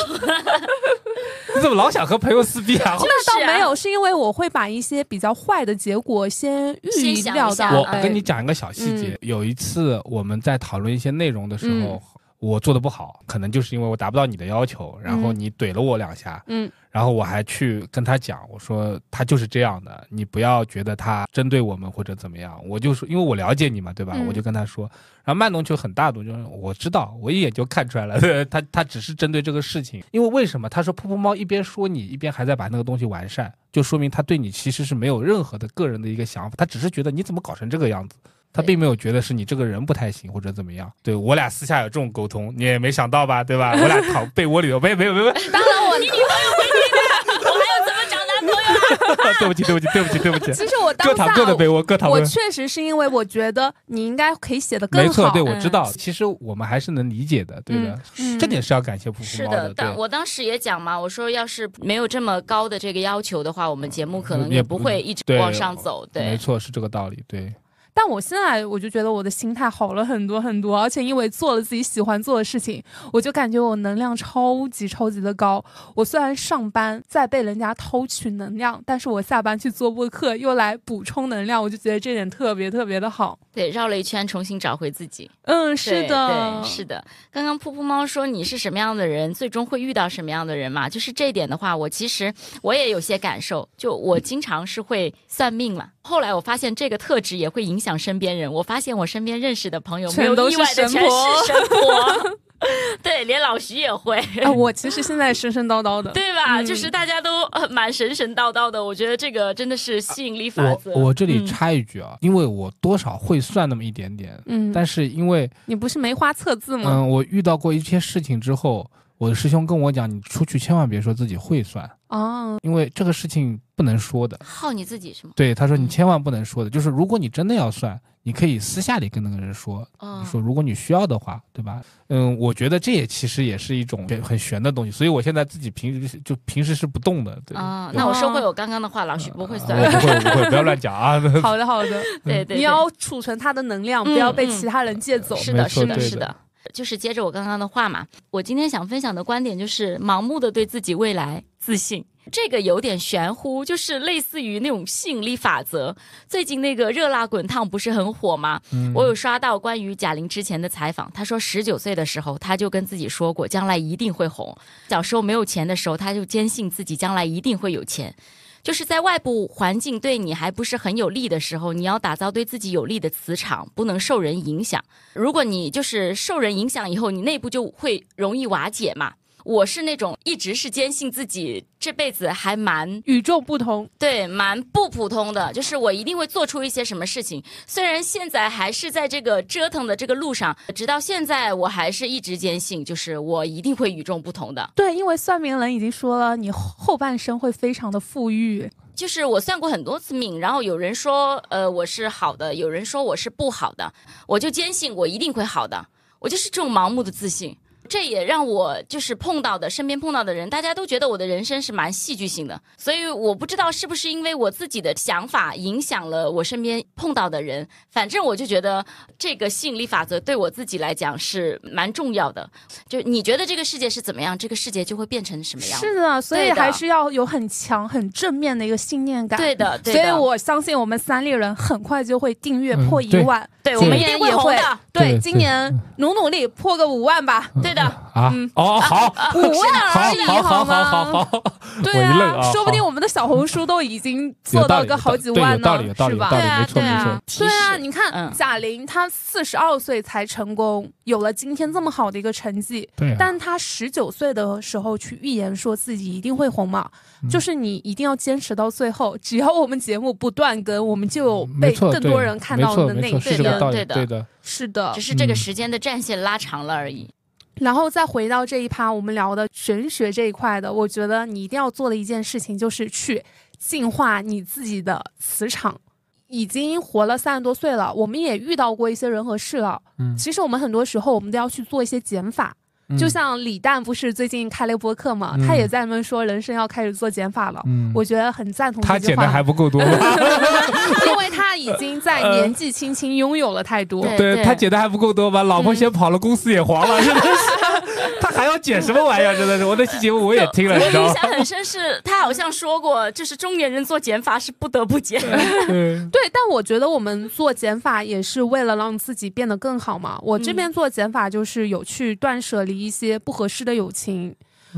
[1.56, 2.96] 你怎么老想和朋友撕逼啊？
[3.02, 7.72] 那倒没有，是因为我会把一些比较坏的结果先预料到。
[7.72, 12.02] 我我跟你讲一个小细节，有一次我们在讨论一些内容的时候。
[12.40, 24.16] 我做的不好，可能就是因为我达不到你的要求，然后你怼了我两下，嗯，然后我还去跟他讲，我说他就是这样的，你不要觉得他针对我们或者怎么样，我就说，因为我了解你嘛，对吧？
[24.26, 24.90] 我就跟他说，
[25.26, 30.70] 然后曼农就很大度，就是我知道，我一眼就看出来了， 他他只是针对这个事情，因为为什么？
[30.70, 38.16] 他说噗噗猫一边说你，一边还在把那个东西完善，就说明他对你其实是没有任何的个人的一个想法，他只是觉得你怎么搞成这个样子。
[38.52, 43.72] 他并没有觉得是你这个人不太行或者怎么样，对我俩私下有这种沟通，你也没想到吧，对吧？
[43.74, 45.32] 我俩躺被窝里头，没没有没有。
[45.32, 46.26] 当然我你女朋友
[46.58, 49.14] 会听的，我还要怎么找男朋友？
[49.14, 50.54] 啊对不起对不起对不起对不起。
[50.54, 52.10] 其实我当各躺各的被窝，各躺。
[52.10, 55.08] 我确实是因为我觉得你应该可以写的更好。
[55.08, 55.90] 没错，对我知道。
[55.94, 57.98] 其实我们还是能理解的，对的。
[58.40, 59.62] 这点是要感谢噗噗猫的。
[59.62, 66.06] 是的，但我当时也讲嘛，我说要是没有这么高的这个要求的话，我们节目可能也不会一直往上走。
[66.12, 67.24] 对，没错，是这个道理。
[67.28, 67.54] 对。
[68.02, 72.82] 但我现在我就觉得我的心态好了很多很多，而且因为做了自己喜欢做的事情，
[73.12, 75.62] 我就感觉我能量超级超级的高。
[75.94, 83.38] 我虽然上班在被人家偷取能量，但是我下班去做播客又来补充能量，我就觉得这点特别特别的好。
[83.54, 85.30] 对，绕了一圈重新找回自己。
[85.42, 87.04] 嗯，是的，是的。
[87.30, 90.88] 刚刚噗噗猫说你是什么样的人，最终会遇到什么样的人嘛？
[90.88, 93.68] 就是这一点的话，我其实我也有些感受。
[93.76, 95.90] 就我经常是会算命嘛。
[96.10, 98.52] 后来我发现这个特质也会影响身边人。
[98.52, 102.38] 我发现我身边认识的朋友没有意外的全是神婆，
[103.04, 104.20] 对，连老徐也会。
[104.56, 106.64] 我其实现在神神叨叨的，对吧？
[106.64, 108.84] 就是大家都蛮神神叨叨的。
[108.84, 110.92] 我觉得这个真的是吸引力法则。
[110.94, 116.90] 我我这里插一句啊，因为我多少会算那么一点点，嗯，但是因为你不是梅花测字吗？
[116.92, 118.90] 嗯，我遇到过一些事情之后，
[119.20, 121.88] 我的师兄跟我讲，你出去千万别说自己会算。
[122.08, 125.34] 哦，因为这个事情不能说的，耗你自己是吗？
[125.36, 129.86] 对，他说你千万不能说的，就是如果你真的要算，你可以私下里跟那个人说，
[130.26, 131.82] 说如果你需要的话，对吧？
[132.08, 137.38] 嗯，我觉得这也其实也是一种很玄的东西，所以我现在自己平时就平时是不动的。
[137.54, 141.20] 啊，那我收回我刚刚的话，老许不会算，我不会不会，不要乱讲啊。
[141.44, 145.36] 好的好的，对对，你要储存他的能量，不要被其他人借走。
[145.36, 146.34] 是的是的是的。
[146.74, 152.06] 就是接着我刚刚的话嘛，我今天想分享的观点就是，盲目的对自己未来自信。
[152.32, 155.96] 这个有点玄乎，就是类似于那种吸引力法则。
[156.28, 158.62] 最近那个热辣滚烫不是很火吗？
[158.94, 164.56] 我有刷到关于贾玲之前的采访，她说十九岁的时候，她就跟自己说过，将来一定会红。
[164.90, 168.14] 小时候没有钱的时候，她就坚信自己将来一定会有钱。
[168.62, 174.84] 就是在外部环境对你还不是很有利的时候，你要打造对自己有利的磁场，不能受人影响。
[175.14, 179.14] 如果你就是受人影响以后，你内部就会容易瓦解嘛。
[179.44, 185.52] 我是那种一直是坚信自己这辈子还蛮与众不同，对，蛮不普通的。
[185.54, 187.44] 就是我一定会做出一些什么事情。
[187.66, 194.70] 虽然现在还是在这个折腾的这个路上，直到现在我还是一直坚信，就是我一定会与众不同的。
[194.76, 198.70] 对，因为算命人已经说了，你后半生会非常的富裕。
[198.94, 203.94] 就是我算过很多次命，然后有人说，呃，我是好的，有人说我是不好的，
[204.28, 205.88] 我就坚信我一定会好的。
[206.20, 207.56] 我就是这种盲目的自信。
[207.90, 218.86] 这也让我就是碰到的身边碰到的人，大家都觉得我的人生是蛮戏剧性的，所以我不知道是不是因为我自己的想法影响了我身边碰到的人，反正我就觉得
[219.18, 222.50] 这个吸引力法则对我自己来讲是蛮重要的。
[222.88, 225.80] 就你觉得这个世界是怎么样，这个世界就会变成什么样。
[225.80, 229.40] 是的，所以还是要有很强、很正面的一个信念感。
[229.40, 233.50] 对的，所以我相信我们三丽人很快就会订阅破一万。
[233.70, 234.80] 对，我们一定会红的。
[234.92, 237.50] 对，今年努努力破个五万吧。
[237.62, 237.82] 对的。
[237.82, 240.84] 啊，哦，好，五万而已，好吗？
[240.84, 241.44] 好好好，
[241.82, 246.30] 对啊，说不定我们的小红书都已经做到个好几万呢，是吧？
[246.30, 252.90] 对啊，对啊，对啊，你看贾玲，她四十二岁才成功，有了今天这么好的一个成绩。
[252.98, 256.90] 对，但她十九岁的时候去预言说自己一定会红嘛，
[257.30, 263.59] 就是你一定要坚持到最后，只要我们节目不断更，我们就有被更多人看到的那一天。
[263.60, 267.10] 对的，对的，是的，只是这个时间的战线拉长了而已。
[267.56, 273.24] 然后再回到这一趴，我们聊的玄学这一块的，我觉得你一定要做的一件事情就是去
[273.58, 275.80] 净化你自己的磁场。
[276.28, 279.82] 已经活了三十多岁了，我们也遇到过一些人和事了。
[279.98, 282.56] 嗯，其实我们很多时候我们都要去做一些减法。
[282.98, 287.62] 就像李诞不是最近开了播客嘛，他也在那边说人生要开始做减法了。
[287.68, 288.82] 嗯，我觉得很赞同。
[288.82, 289.82] 他减的还不够多，
[291.06, 294.06] 因为他已经在年纪轻轻拥有了太多。
[294.18, 295.44] 对他减的还不够多吧？
[295.44, 297.59] 老婆先跑了，公司也黄了，真的是。
[298.20, 299.36] 他还要减什么玩意儿？
[299.38, 300.76] 真的是，我那期节目我也听了。
[300.82, 305.22] 我印象很深，是他好像说过，就是中年人做减法是不得不减。
[306.10, 310.18] 对，但我觉得我们做减法也是为了让自己变得更好嘛。
[310.24, 312.80] 我这边做减法就是有去断舍离。
[312.80, 314.34] 一些不合适的友情，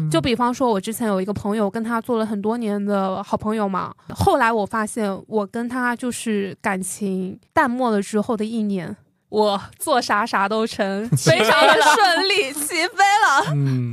[0.10, 3.94] 就比方说，我之前有一个朋友，跟他做了很多年的好朋友嘛。
[4.10, 8.94] 后来我发现，我跟他就是感情淡漠了之后的一年，
[9.32, 13.46] 我做啥啥都成， 非常的顺利， 起飞了。
[13.54, 13.90] 嗯，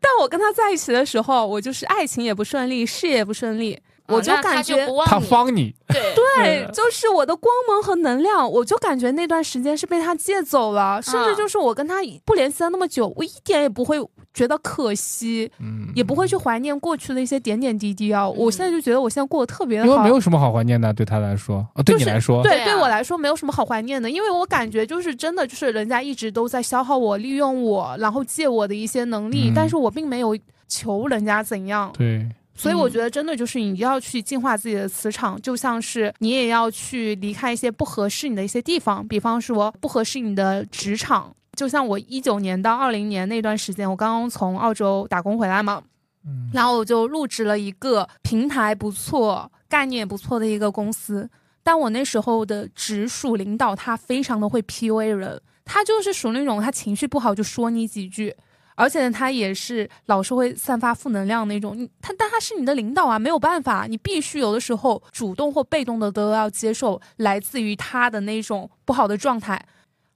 [0.00, 3.80] 但我跟他在一起的时候，我就是爱情也不顺利，事业也不顺利。
[4.08, 6.14] 我就感觉他方你，对。
[6.36, 13.98] 对，就是我的光芒和能量，我就感觉那段时间是被他借走了，甚至就是我跟他不联系了那么久，我一点也不会
[14.34, 18.28] 觉得可惜，嗯，也不会去怀念过去的一些点点滴滴啊。
[18.28, 32.26] 我现在就觉得我现在过得特别好，因为没有什么好怀念的，对他来说，对你来说，对对我来说没有什么好怀念的，因为我感觉就是真的就是人家一直都在消耗我、利用我，然后借我的一些能力，但是我并没有求人家怎样，对。
[32.54, 41.34] 所以我觉得真的就是你要去净化自己的磁场，就像是你也要去离开一些不合适你的一些地方，比方说不合适你的职场。
[41.56, 45.82] 就像我一九年到二零年那段时间，我刚刚从澳洲打工回来嘛，
[46.24, 51.28] 嗯，然后我就入职了一个平台不错、概念不错的一个公司，
[51.62, 58.34] 但我那时候的直属领导他非常的会 PUA 人，他就是属于那种他情绪不好就说你几句。
[58.74, 61.76] 而且呢，他也是老是会散发负能量那种。
[61.76, 69.62] 你他，但他是你的领导啊，没有办法，你必须有的时候主动或被动的都要接受来自于他的那种不好的状态。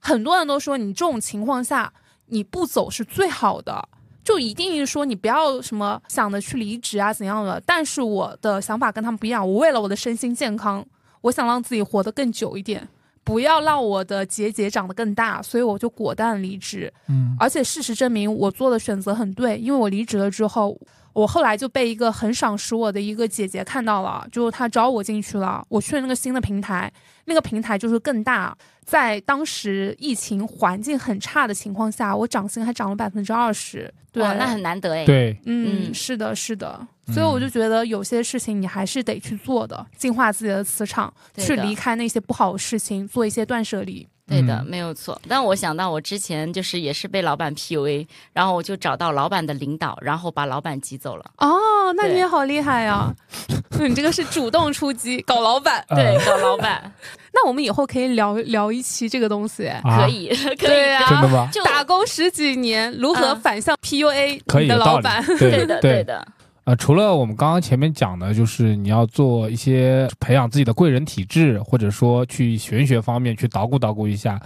[0.07, 1.91] 很多人都说，你这种情况下
[2.27, 3.85] 你不走是最好的，
[4.23, 7.61] 就一定说你不要什么想着去离职啊怎样的。
[7.65, 10.85] 但是我的想法跟他们不一样，我为了我的身心健康，
[11.19, 12.87] 我想让自己活得更久一点。
[13.25, 16.93] 不要让我的结节长得更大，所以我就果断离职。
[17.09, 20.79] 嗯，而且事实证明我做的选择很对，因为我离职了之后，
[21.11, 25.61] 我后来就被一个很赏识我的一个姐姐看到了，就是她招我进去了。
[25.67, 26.89] 我去了那个新的平台，
[27.25, 28.57] 那个平台就是更大。
[28.87, 33.93] 在当时疫情环境很差的情况下，我涨薪还涨了百分之二十。
[34.13, 35.05] 对，那很难得哎。
[35.05, 36.79] 对，嗯，是的，是的。
[37.13, 44.07] 所以我就觉得有些事情你还是得去做的，净化自己的磁场，去离开那些不好的事情，做一些断舍离。
[44.25, 45.21] 对的，嗯没有错。
[45.27, 51.31] 但我想到我之前就是也是被老板 PUA，然后我就找到老板的领导，然后把老板挤走了。
[51.37, 51.57] 哦，
[51.95, 53.13] 那你也好厉害呀！
[53.79, 55.85] 你这个是主动出击搞老板。
[55.89, 56.91] 呃对，搞老板
[57.39, 61.47] 那我们以后可以聊聊一期这个东西，啊可以， 可以啊真的吗？
[61.53, 66.27] 就打工十几年如何嗯反向 PUA 你的可以的老板？，对 对的，对的，
[66.63, 74.41] 呃，除了我们刚刚前面讲的，就是你要做一些培养自己的贵人体质，或者说去玄学方面去捣鼓捣鼓一下，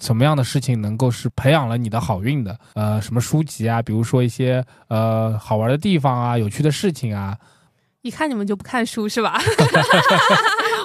[0.00, 2.54] 什么样的事情能够是培养了你的好运的？
[2.74, 7.34] 呃，什么书籍啊，比如说一些呃好玩的地方啊，有趣的事情啊，
[8.02, 9.40] 一看你们就不看书是吧？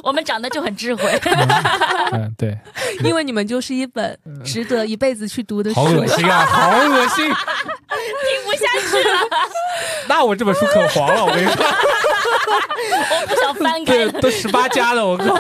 [0.04, 1.04] 我们长得就很智慧。
[2.14, 2.58] 嗯，对，
[3.04, 5.84] 因为你们就是一本值得一辈子去读的书好。
[5.86, 7.26] 恶心啊， 好恶心！
[7.26, 7.34] 听
[8.45, 9.20] 不下去了，
[10.08, 11.66] 那我这本书可黄了，我跟你说，
[13.12, 15.36] 我不想翻开对，都十八加了，我靠。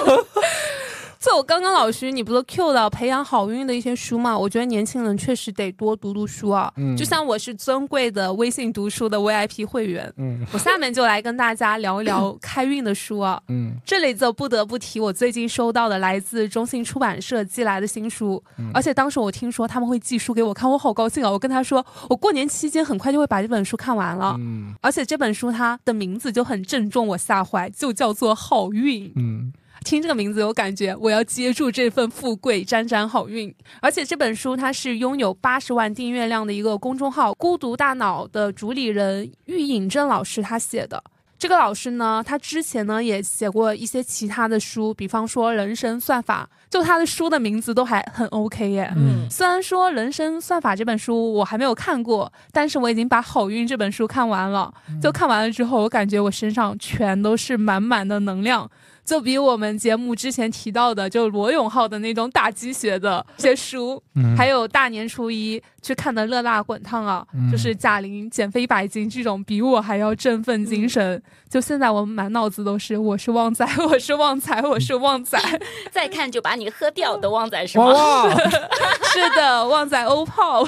[1.19, 4.37] 就我刚刚老师，你不是 Q 到培养好运的一些书嘛？
[4.37, 6.71] 我觉得年轻人确实得多读读书啊。
[6.77, 13.41] 嗯就像我是尊贵的微信读书的 VIP 会员，嗯我下面就来跟大家聊一聊开运的书啊。
[13.49, 18.41] 嗯这里就不得不提我最近收到的来自中信出版社寄来的新书，
[18.73, 21.29] 而且当时我听说他们会寄书给我看，我好高兴啊！
[21.29, 29.09] 我跟他说，我过年期间很快就会把这本书看完了，嗯而且这本书它的名字就很正中我下怀，就叫做《好运》。
[29.17, 29.51] 嗯
[29.83, 33.53] 听这个名字，我感觉我要接住这份富贵，沾沾好运。
[33.81, 41.03] 而且这本书它是拥有八十万订阅量的一个公众号“孤独大脑”的主理人郁颖正老师他写的。
[41.37, 48.91] 这个老师呢，他之前呢也写过一些其他的书，比方说《人生算法》，就他的书的名字都还很 OK 耶。
[48.97, 54.73] 嗯虽然说《人生算法》这本书我还没有看过，但是我已经把《好运》这本书看完了。
[55.01, 58.69] 就看完了之后，我感觉我身上全都是满满的能量，
[59.09, 71.21] 就比我们节目之前提到的，就罗永浩的那种打鸡血的一些书，嗯，还有大年初一去看的《热辣滚烫》啊，嗯就是贾玲减肥一百斤这种，比我还要振奋精神。
[71.49, 75.39] 就现在我满脑子都是我是旺仔，我是旺仔，我是旺仔，
[75.91, 77.93] 再看就把你喝掉的旺仔是哇吗？
[78.25, 78.29] 哇，
[79.11, 80.59] 是的，旺仔欧泡。
[80.61, 80.67] 我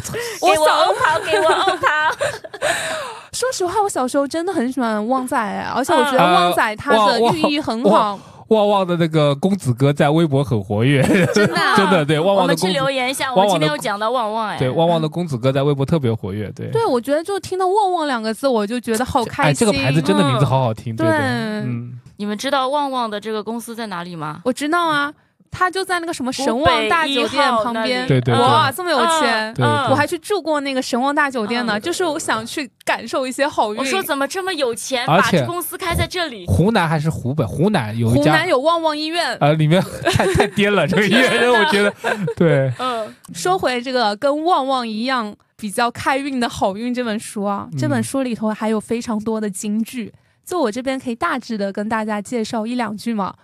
[0.00, 1.86] 操，给我小欧泡，给我欧泡。
[3.32, 11.02] 说实话，我小时候真的很喜欢旺仔，哎，而且我觉得呃旺仔它的寓意很哇好，旺旺的那个公子哥在微博很活跃，
[11.34, 11.74] 真的啊？
[11.78, 16.68] 真的对旺我们去旺的公子留言一下，我旺旺的今天有讲到旺旺哎，对旺旺的公子哥在微博特别活跃，对。
[16.70, 19.66] 对，我觉得就听到“旺旺”两个字，我就觉得好开哎，心。
[19.66, 21.16] 这个牌子真的名字嗯好好听，对对。
[21.16, 24.40] 嗯，你们知道旺旺的这个公司在哪里吗？
[24.44, 25.12] 我知道啊，
[25.56, 28.06] 他就在那个什么神旺大酒店旁边。
[28.06, 29.54] 对对对哇，这么有钱！
[29.58, 33.78] 嗯我还去住过那个神旺大酒店呢，嗯就是我想去感受一些好运。
[33.78, 36.44] 我说怎么这么有钱，把这公司开在这里？
[36.46, 37.44] 湖南还是湖北？
[37.44, 39.34] 湖南有一家湖南有旺旺医院。
[39.40, 39.82] 呃，里面
[40.12, 41.94] 太太颠了，这个医院我觉得，
[42.36, 50.12] 对，嗯，说回这个跟旺旺一样比较开运的好运这本书啊，这本嗯书里头还有非常多的金句，
[50.44, 53.34] 就我这边可以大致的跟大家介绍一两句嘛。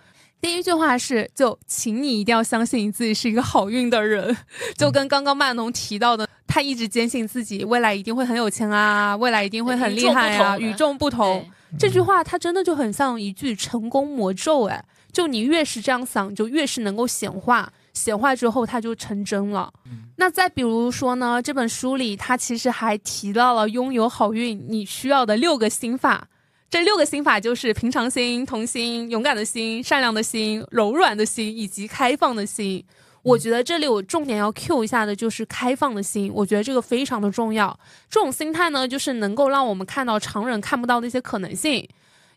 [0.43, 4.35] 第一句话是，就请你一定要相信你自己是一个好运的人，
[4.77, 11.49] 就跟刚刚曼农提到的，他一直坚信自己未来一定会很有钱啊，未来一定会很厉害啊，与与众不同。
[11.79, 14.83] 这句话它真的就很像一句成功魔咒，哎，
[15.13, 19.71] 就你越是这样想，就越是能够显化，显化之后它就成真了。
[20.17, 26.27] 那再比如说呢，这本书里它其实还提到了拥有好运你需要的六个心法。
[26.73, 32.83] 这六个心法就是平常心、童心、勇敢的心、善良的心、柔软的心以及开放的心。
[33.21, 37.79] 我觉得这里我重点要 Q 一下的就是开放的心，我觉得这个非常的重要。
[38.09, 41.87] 这种心态呢，就是能够让我们看到常人看不到的一些可能性。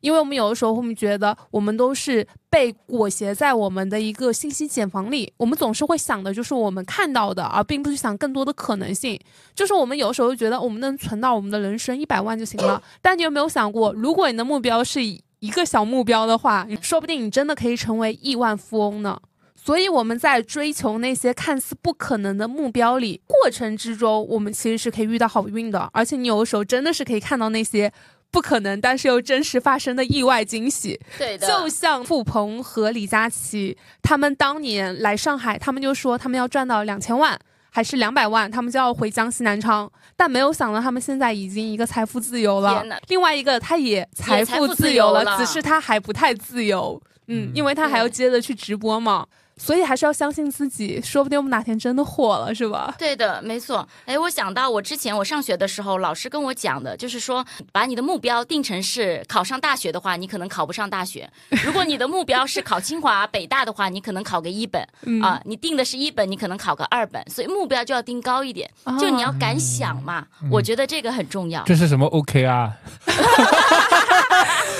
[0.06, 9.18] 因为我们有的时候会觉得，我们都是被裹挟在我们的一个信息茧房里，我们总是会想的就是我们看到的，而并不是想更多的可能性。
[9.52, 19.18] 就是我们有的时候觉得我们能存到我们的人生一百万就行了，但你有没有想过，如果你的目标是一个小目标的话，说不定你真的可以成为亿万富翁呢。
[19.56, 27.92] 所以我们在追求那些看似不可能的目标里，过程之中，我们其实是可以遇到好运的，而且你有的时候真的是可以看到那些
[28.30, 31.00] 不可能但是又真实发生的意外惊喜。
[31.18, 37.38] 对的，就像付鹏和李佳琦，他们当年来上海，他们就说他们要赚到两千万。
[37.68, 46.98] 还是两百万，他们就要回江西南昌，但没有想到他们现在已经一个财富自由了另外一个他也财财富富自由了，自由了只是他还不太自由。
[47.26, 49.26] 嗯，因为他还要接着去直播嘛。
[49.58, 52.94] 所以还是要相信自己，说不定我们哪天真的火了，是吧？
[52.98, 53.86] 对的，没错。
[54.04, 61.26] 哎，我想到我之前我上学的时候，老师跟我讲的，就是说，把你的目标定成是考上大学的话，你可能考不上大学；
[61.64, 64.86] 如果你的目标是考清华、北大的话，你可能考个一本
[65.22, 65.40] 啊。
[65.44, 70.26] 你定的是一本，你可能考个二本，所以目标就要定高一点，就你要敢想嘛。
[70.50, 71.62] 我觉得这个很重要。
[71.64, 72.72] 这是什么 OK 啊？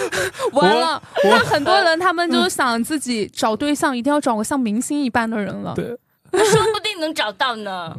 [0.52, 5.74] 完了，那很多人他们就想自己找对象，一定要找个像明星一般的人了。
[5.74, 5.86] 对，
[6.32, 7.96] 说不定能找到呢。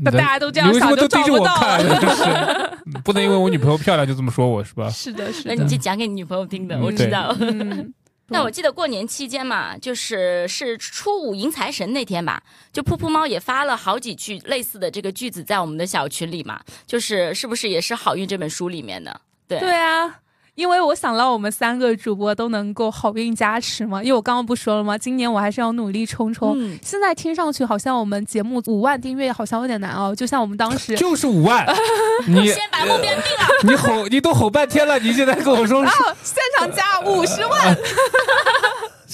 [0.00, 1.78] 那大家都这样想，都找不到。
[1.78, 2.70] 就是
[3.04, 4.88] 不能因为我女朋友漂亮就这么说我是吧？
[4.90, 5.54] 是的，是的。
[5.54, 7.34] 那你就讲给你女朋友听的，我知道。
[8.30, 19.20] 那我记得过年期间嘛，就是是初五迎财神那天吧，就噗噗猫也发了好几句类似的这个句子在我们的小群里嘛，就是是不是也是《好运》这本书里面的？
[19.48, 20.20] 对对啊。
[20.58, 24.98] 因为我想让我们三个主播都能够好运加持嘛，因为我刚刚不说了吗？
[24.98, 26.58] 今年我还是要努力冲冲。
[26.82, 31.64] 现在听上去好像我们节目五万订阅好像有点难哦，就像我们当时 就是五万，
[32.26, 33.46] 你先把目标定了。
[33.62, 35.86] 你吼，你都吼半天了，你现在跟我说
[36.24, 37.76] 现场加五十万，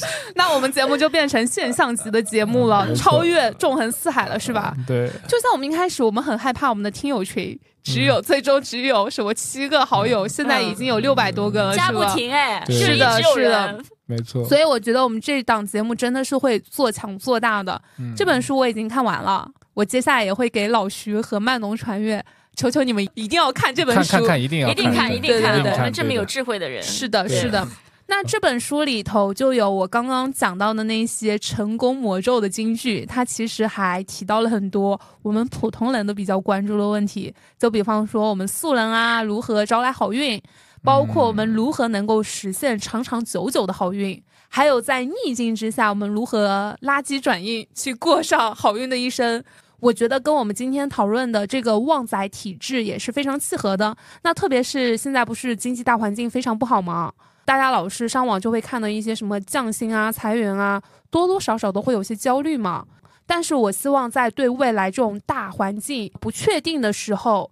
[0.34, 4.74] 那我们节目就变成现象级的节目了，超越纵横四海了，是吧？
[4.86, 5.08] 对。
[5.28, 7.58] 就像我们一开始，我们很害怕我们的听友群。
[7.82, 14.42] 只有最终只有什么七个好友，现在已经有六百多个了，加不停哎，是的，是的，没错。
[14.48, 17.78] 所以我觉得我们这档节目真的是会做强做大的。
[18.16, 22.24] 这本书我已经看完了，我接下来也会给老徐和曼农传阅，
[22.56, 27.68] 求求你们一定要看这本书，看看一定要一定看，一定看，我们这么有智慧的人，是的，是的。
[28.06, 37.34] 那这本书里头就有我刚刚讲到的那些成功魔咒的金句，它其实还提到了很多我们普通人都比较关注的问题。
[37.58, 40.40] 就比方说我们素人啊，如何招来好运，
[40.82, 49.42] 包括我们如何能够实现长长久久的好运，还有在逆境之下我们如何垃圾转运，去过上好运的一生。
[49.80, 53.96] 我觉得跟我们今天讨论的这个旺仔体质也是非常契合的。
[54.22, 57.10] 那特别是现在不是经济大环境非常不好吗？
[57.44, 62.86] 大家老是上网就会看到一些什么降薪啊、裁员啊，多多少少都会有些焦虑嘛。
[63.26, 67.50] 但是我希望在对未来这种大环境不确定的时候，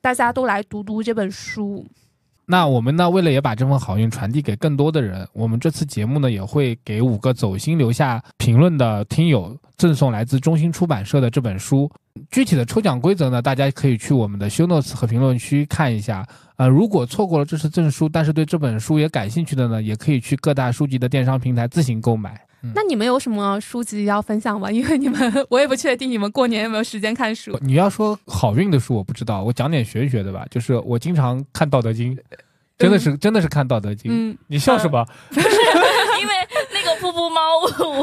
[0.00, 1.86] 大家都来读读这本书。
[2.50, 11.90] 那我们呢，为了也把这份好运传递给更多的人，我们这次节目呢，也会给五个走心留下评论的听友赠送来自中心出版社的这本书。
[12.30, 16.26] 具体的抽奖规则呢，大家可以去我们的 show notes 和评论区看一下。
[16.56, 22.40] 呃，如果错过了这次证书，但是对这本书也感兴趣的呢，也可以去各大书籍的电商平台自行购买。
[22.74, 24.70] 那你们有什么书籍要分享吗？
[24.70, 27.56] 因为你们我也不确定你们过年有没有时间看书。
[27.62, 30.44] 你要说好运的书，我不知道，我讲点玄学的吧。
[30.50, 32.16] 就是我经常看《道德经》，
[32.76, 34.10] 真的是真的是看《道德经》。
[34.14, 35.06] 嗯，你笑什么？
[35.32, 36.32] 因为。
[37.00, 37.58] 噗噗猫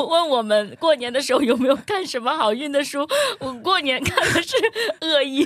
[0.08, 3.08] 问我们过年的时候有没有看什么好运的书？
[3.39, 4.56] 我过年看的是
[5.02, 5.46] 恶意，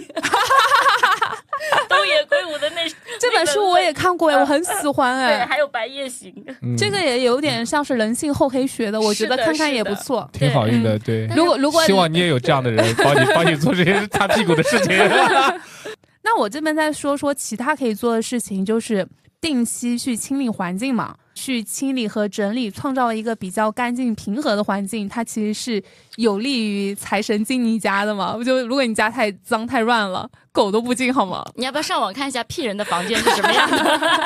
[1.88, 2.88] 东野圭吾的那
[3.20, 5.38] 这本书我也看过哎，我很喜欢哎。
[5.38, 6.34] 对，还有白夜行，
[6.78, 10.98] 这个也有点像是人性厚黑学的，我觉得看看也不错， 挺好运的。
[11.00, 14.96] 对，如果如果希望你也有这样的人帮你帮你做这些擦屁股的事情。
[16.22, 19.08] 那我这边再说说其他可以做的事情，就是
[19.42, 21.16] 定期去清理环境嘛。
[21.40, 25.82] 去清理和整理，创造一个比较干净平和的环境，它其实是
[26.18, 28.38] 有利于财神进你家的嘛？
[28.44, 31.46] 就如果你家太脏太乱了，狗都不进好吗？
[31.56, 33.78] 你要不要上网看一下屁人的房间是什么样的？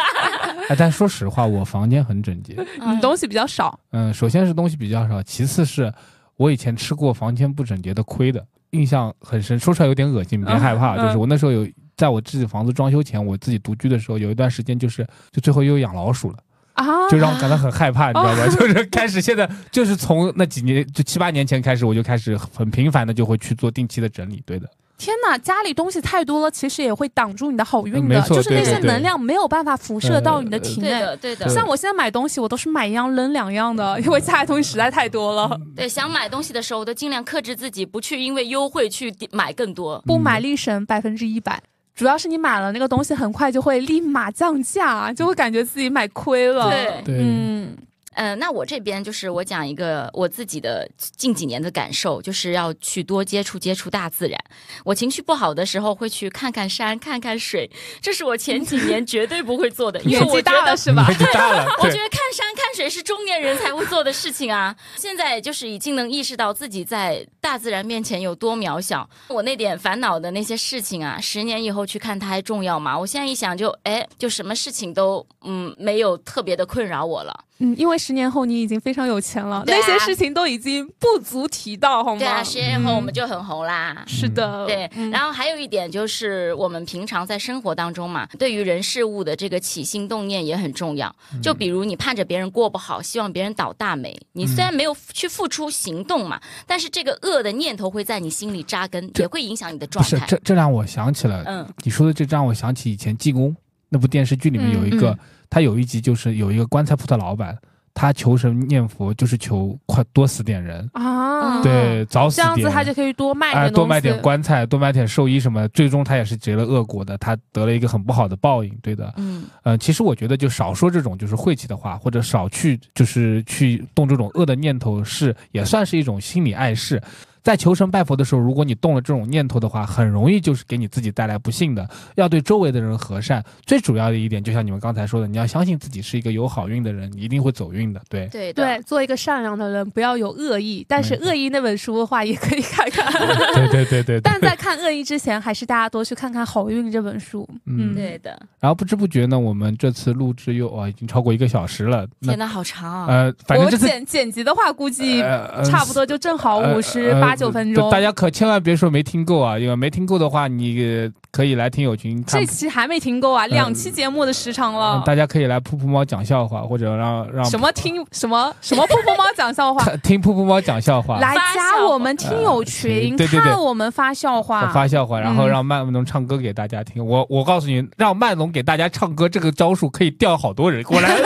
[0.70, 2.58] 哎，但说实话，我房间很整洁，
[2.88, 3.80] 你东西比较少。
[3.92, 5.94] 嗯，首先是东西比较少，其次是
[6.38, 9.60] 我以前吃过房间不整洁的亏的，印象很深。
[9.60, 10.98] 说出来有点恶心，别害怕。
[10.98, 16.38] 就是我那时候有在我自己房子装修前，我自己独居的时候，有一段时间就是就最后又养老鼠了。
[16.74, 18.48] 啊，就让我感到很害怕，你知道吧？
[18.56, 24.42] 就是开始现在就是从那几年，就七八年前开始，我就开始很频繁的就会去做定期的整理。
[24.46, 24.70] 对的。
[24.96, 30.88] 天哪，家里东西太多了，其实也会挡住你的好运的，就是那些能量没有办法辐射到你的体内。
[30.88, 31.50] 对的，对的。
[31.50, 35.60] 像我现在买东西，我都是买一样扔两样的，因为家里东西实在太多了。
[35.76, 41.62] 对，想买东西的时候，我都尽量克制自己，不去因为优惠去买更多，不买力省百分之一百。
[41.96, 46.70] 主要是你买了那个东西，很快就会立马降价，就会感觉自己买亏了。
[46.70, 47.76] 对，嗯。
[48.16, 54.40] 嗯，那我这边就是我讲一个我自己的近几年的感受，就是要去多接触接触大自然。
[54.84, 57.70] 我情绪不好的时候会去看看山，看看水，
[58.02, 61.08] 这是我前几年 绝对不会做的，因为我觉得是吧？
[61.34, 64.76] 大了， 我觉得看山看水是中年人才会做的事情啊！
[64.96, 69.08] 现在就是已经能意识到自己在大自然面前有多渺小。
[69.30, 72.98] 我那点烦恼的那些事情啊，十年以后去看它还重要吗？
[72.98, 77.44] 我现在一想，就哎，就什么事情都嗯没有特别的困扰我了。
[77.60, 82.20] 嗯，因为十年后你已经非常有钱了，那些事情都已经不足提到，好吗？
[82.20, 84.04] 对啊，十年后我们就很红啦。
[84.08, 84.90] 是的，对。
[85.12, 91.16] 然后还有一点就是，我们平常在生活当中嘛，对于人事物的这个起心动念也很重要。
[91.44, 100.18] 就比如你盼着别人过不好，希望别人倒大霉，你虽然没有去付出行动嘛，但是这个恶的念头会在你心里扎根，也会影响你的状态。
[100.18, 103.56] 是，这这让我想起了，嗯，你说的这让我想起以前济公
[103.90, 105.18] 那部电视剧里面有一个。
[105.54, 107.56] 他有一集就是有一个棺材铺的老板，
[107.94, 110.90] 他求神念佛就是求快多死点人。
[110.94, 127.00] 啊，对，早死点，这样子他就可以多卖多卖点棺材，多卖点寿衣什么，最终他也是结了恶果的，他得了一个很不好的报应，对的，嗯，呃，其实我觉得就少说这种就是晦气的话，或者少去就是去动这种恶的念头，是也算是一种心理暗示。
[127.44, 131.88] 在求神拜佛的时候，如果你动了这种念头的话，很容易就是给你自己带来不幸的。
[132.16, 138.02] 要对周围的人和善，最主要的一点，就像你们刚才说的，你要相信自己是一个有好运的人，你一定会走运的。
[138.10, 140.86] 对对对，做一个善良的人，不要有恶意。
[140.88, 143.12] 但是恶意那本书的话，也可以看看。
[143.54, 144.22] 对对对对。
[144.22, 147.48] 但在看恶意之前，还是大家多去看看好运这本书。
[147.66, 148.40] 嗯，对的。
[148.62, 152.08] 然后不知不觉呢，我们这次录制又啊，已经超过一个小时了。
[152.22, 153.08] 天呐，好长啊！
[153.08, 155.20] 呃，反正这次剪剪辑的话，估计
[155.66, 157.92] 差不多就正好五十八九分钟。
[157.92, 158.14] 大家。
[158.14, 159.58] 可千万别说没听够啊！
[159.58, 162.24] 因为没听够的话，你可以来听友群。
[162.26, 165.02] 这期还没听够啊，两期节目的时长了。
[165.04, 177.04] 大家可以来噗噗猫讲笑话，或者让让什么听什么什么噗噗猫讲笑话， 听噗噗猫讲笑话，来加我们听友群，看我们发笑话，发笑话，然后让曼龙唱歌给大家听。
[177.04, 181.18] 我我告诉你，让曼龙给大家唱歌，这个招数可以钓好多人过来。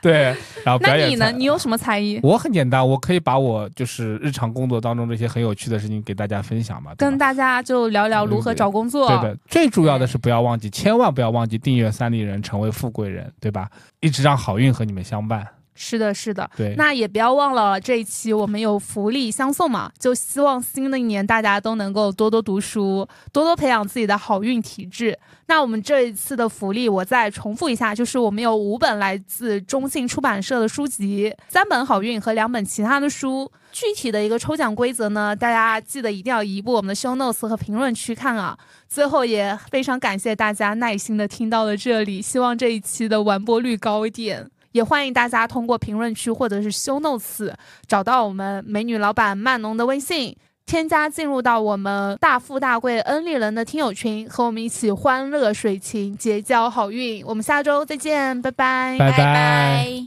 [0.02, 0.34] 对，
[0.64, 1.06] 然后表演。
[1.06, 1.32] 那你呢？
[1.32, 2.18] 你有什么才艺？
[2.22, 6.92] 我很简单，我可以把我就是日常工作当中这些很有趣的事情给大家分享嘛。
[6.96, 9.08] 跟大家就聊聊如何找工作。
[9.08, 13.68] 对的，最主要的是不要忘记，千万不要忘记订阅三立人，成为富贵人，对吧？
[14.00, 15.46] 一直让好运和你们相伴。
[15.82, 25.18] 是的，是的，对，那也不要忘了这一期我们有福利相送嘛，就希望新的一年大家都能够多多读书，多多培养自己的好运体质。
[25.46, 33.50] 那我们这一次的福利，我再重复一下，就是我们有五本来自中信出版社的书籍，三本好运和两本其他的书。
[33.72, 38.56] 具体的一个抽奖规则呢，大家记得一定要移步我们的 show notes 和评论区看啊。
[38.86, 44.50] 最后也非常感谢大家耐心的听到了这里，希望这一期的完播率高一点。
[44.72, 47.52] 也欢迎大家通过评论区或者是修 notes
[47.86, 57.24] 找到我们美女老板曼农的微信，添加进入到我们大富大贵恩利人的听友群，和我们一起欢乐水情，结交好运。
[57.26, 60.06] 我们下周再见，拜拜，拜拜。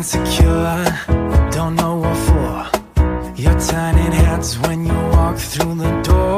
[0.00, 0.86] Insecure,
[1.50, 2.64] don't know what for.
[3.36, 6.29] You're turning heads when you walk through the door.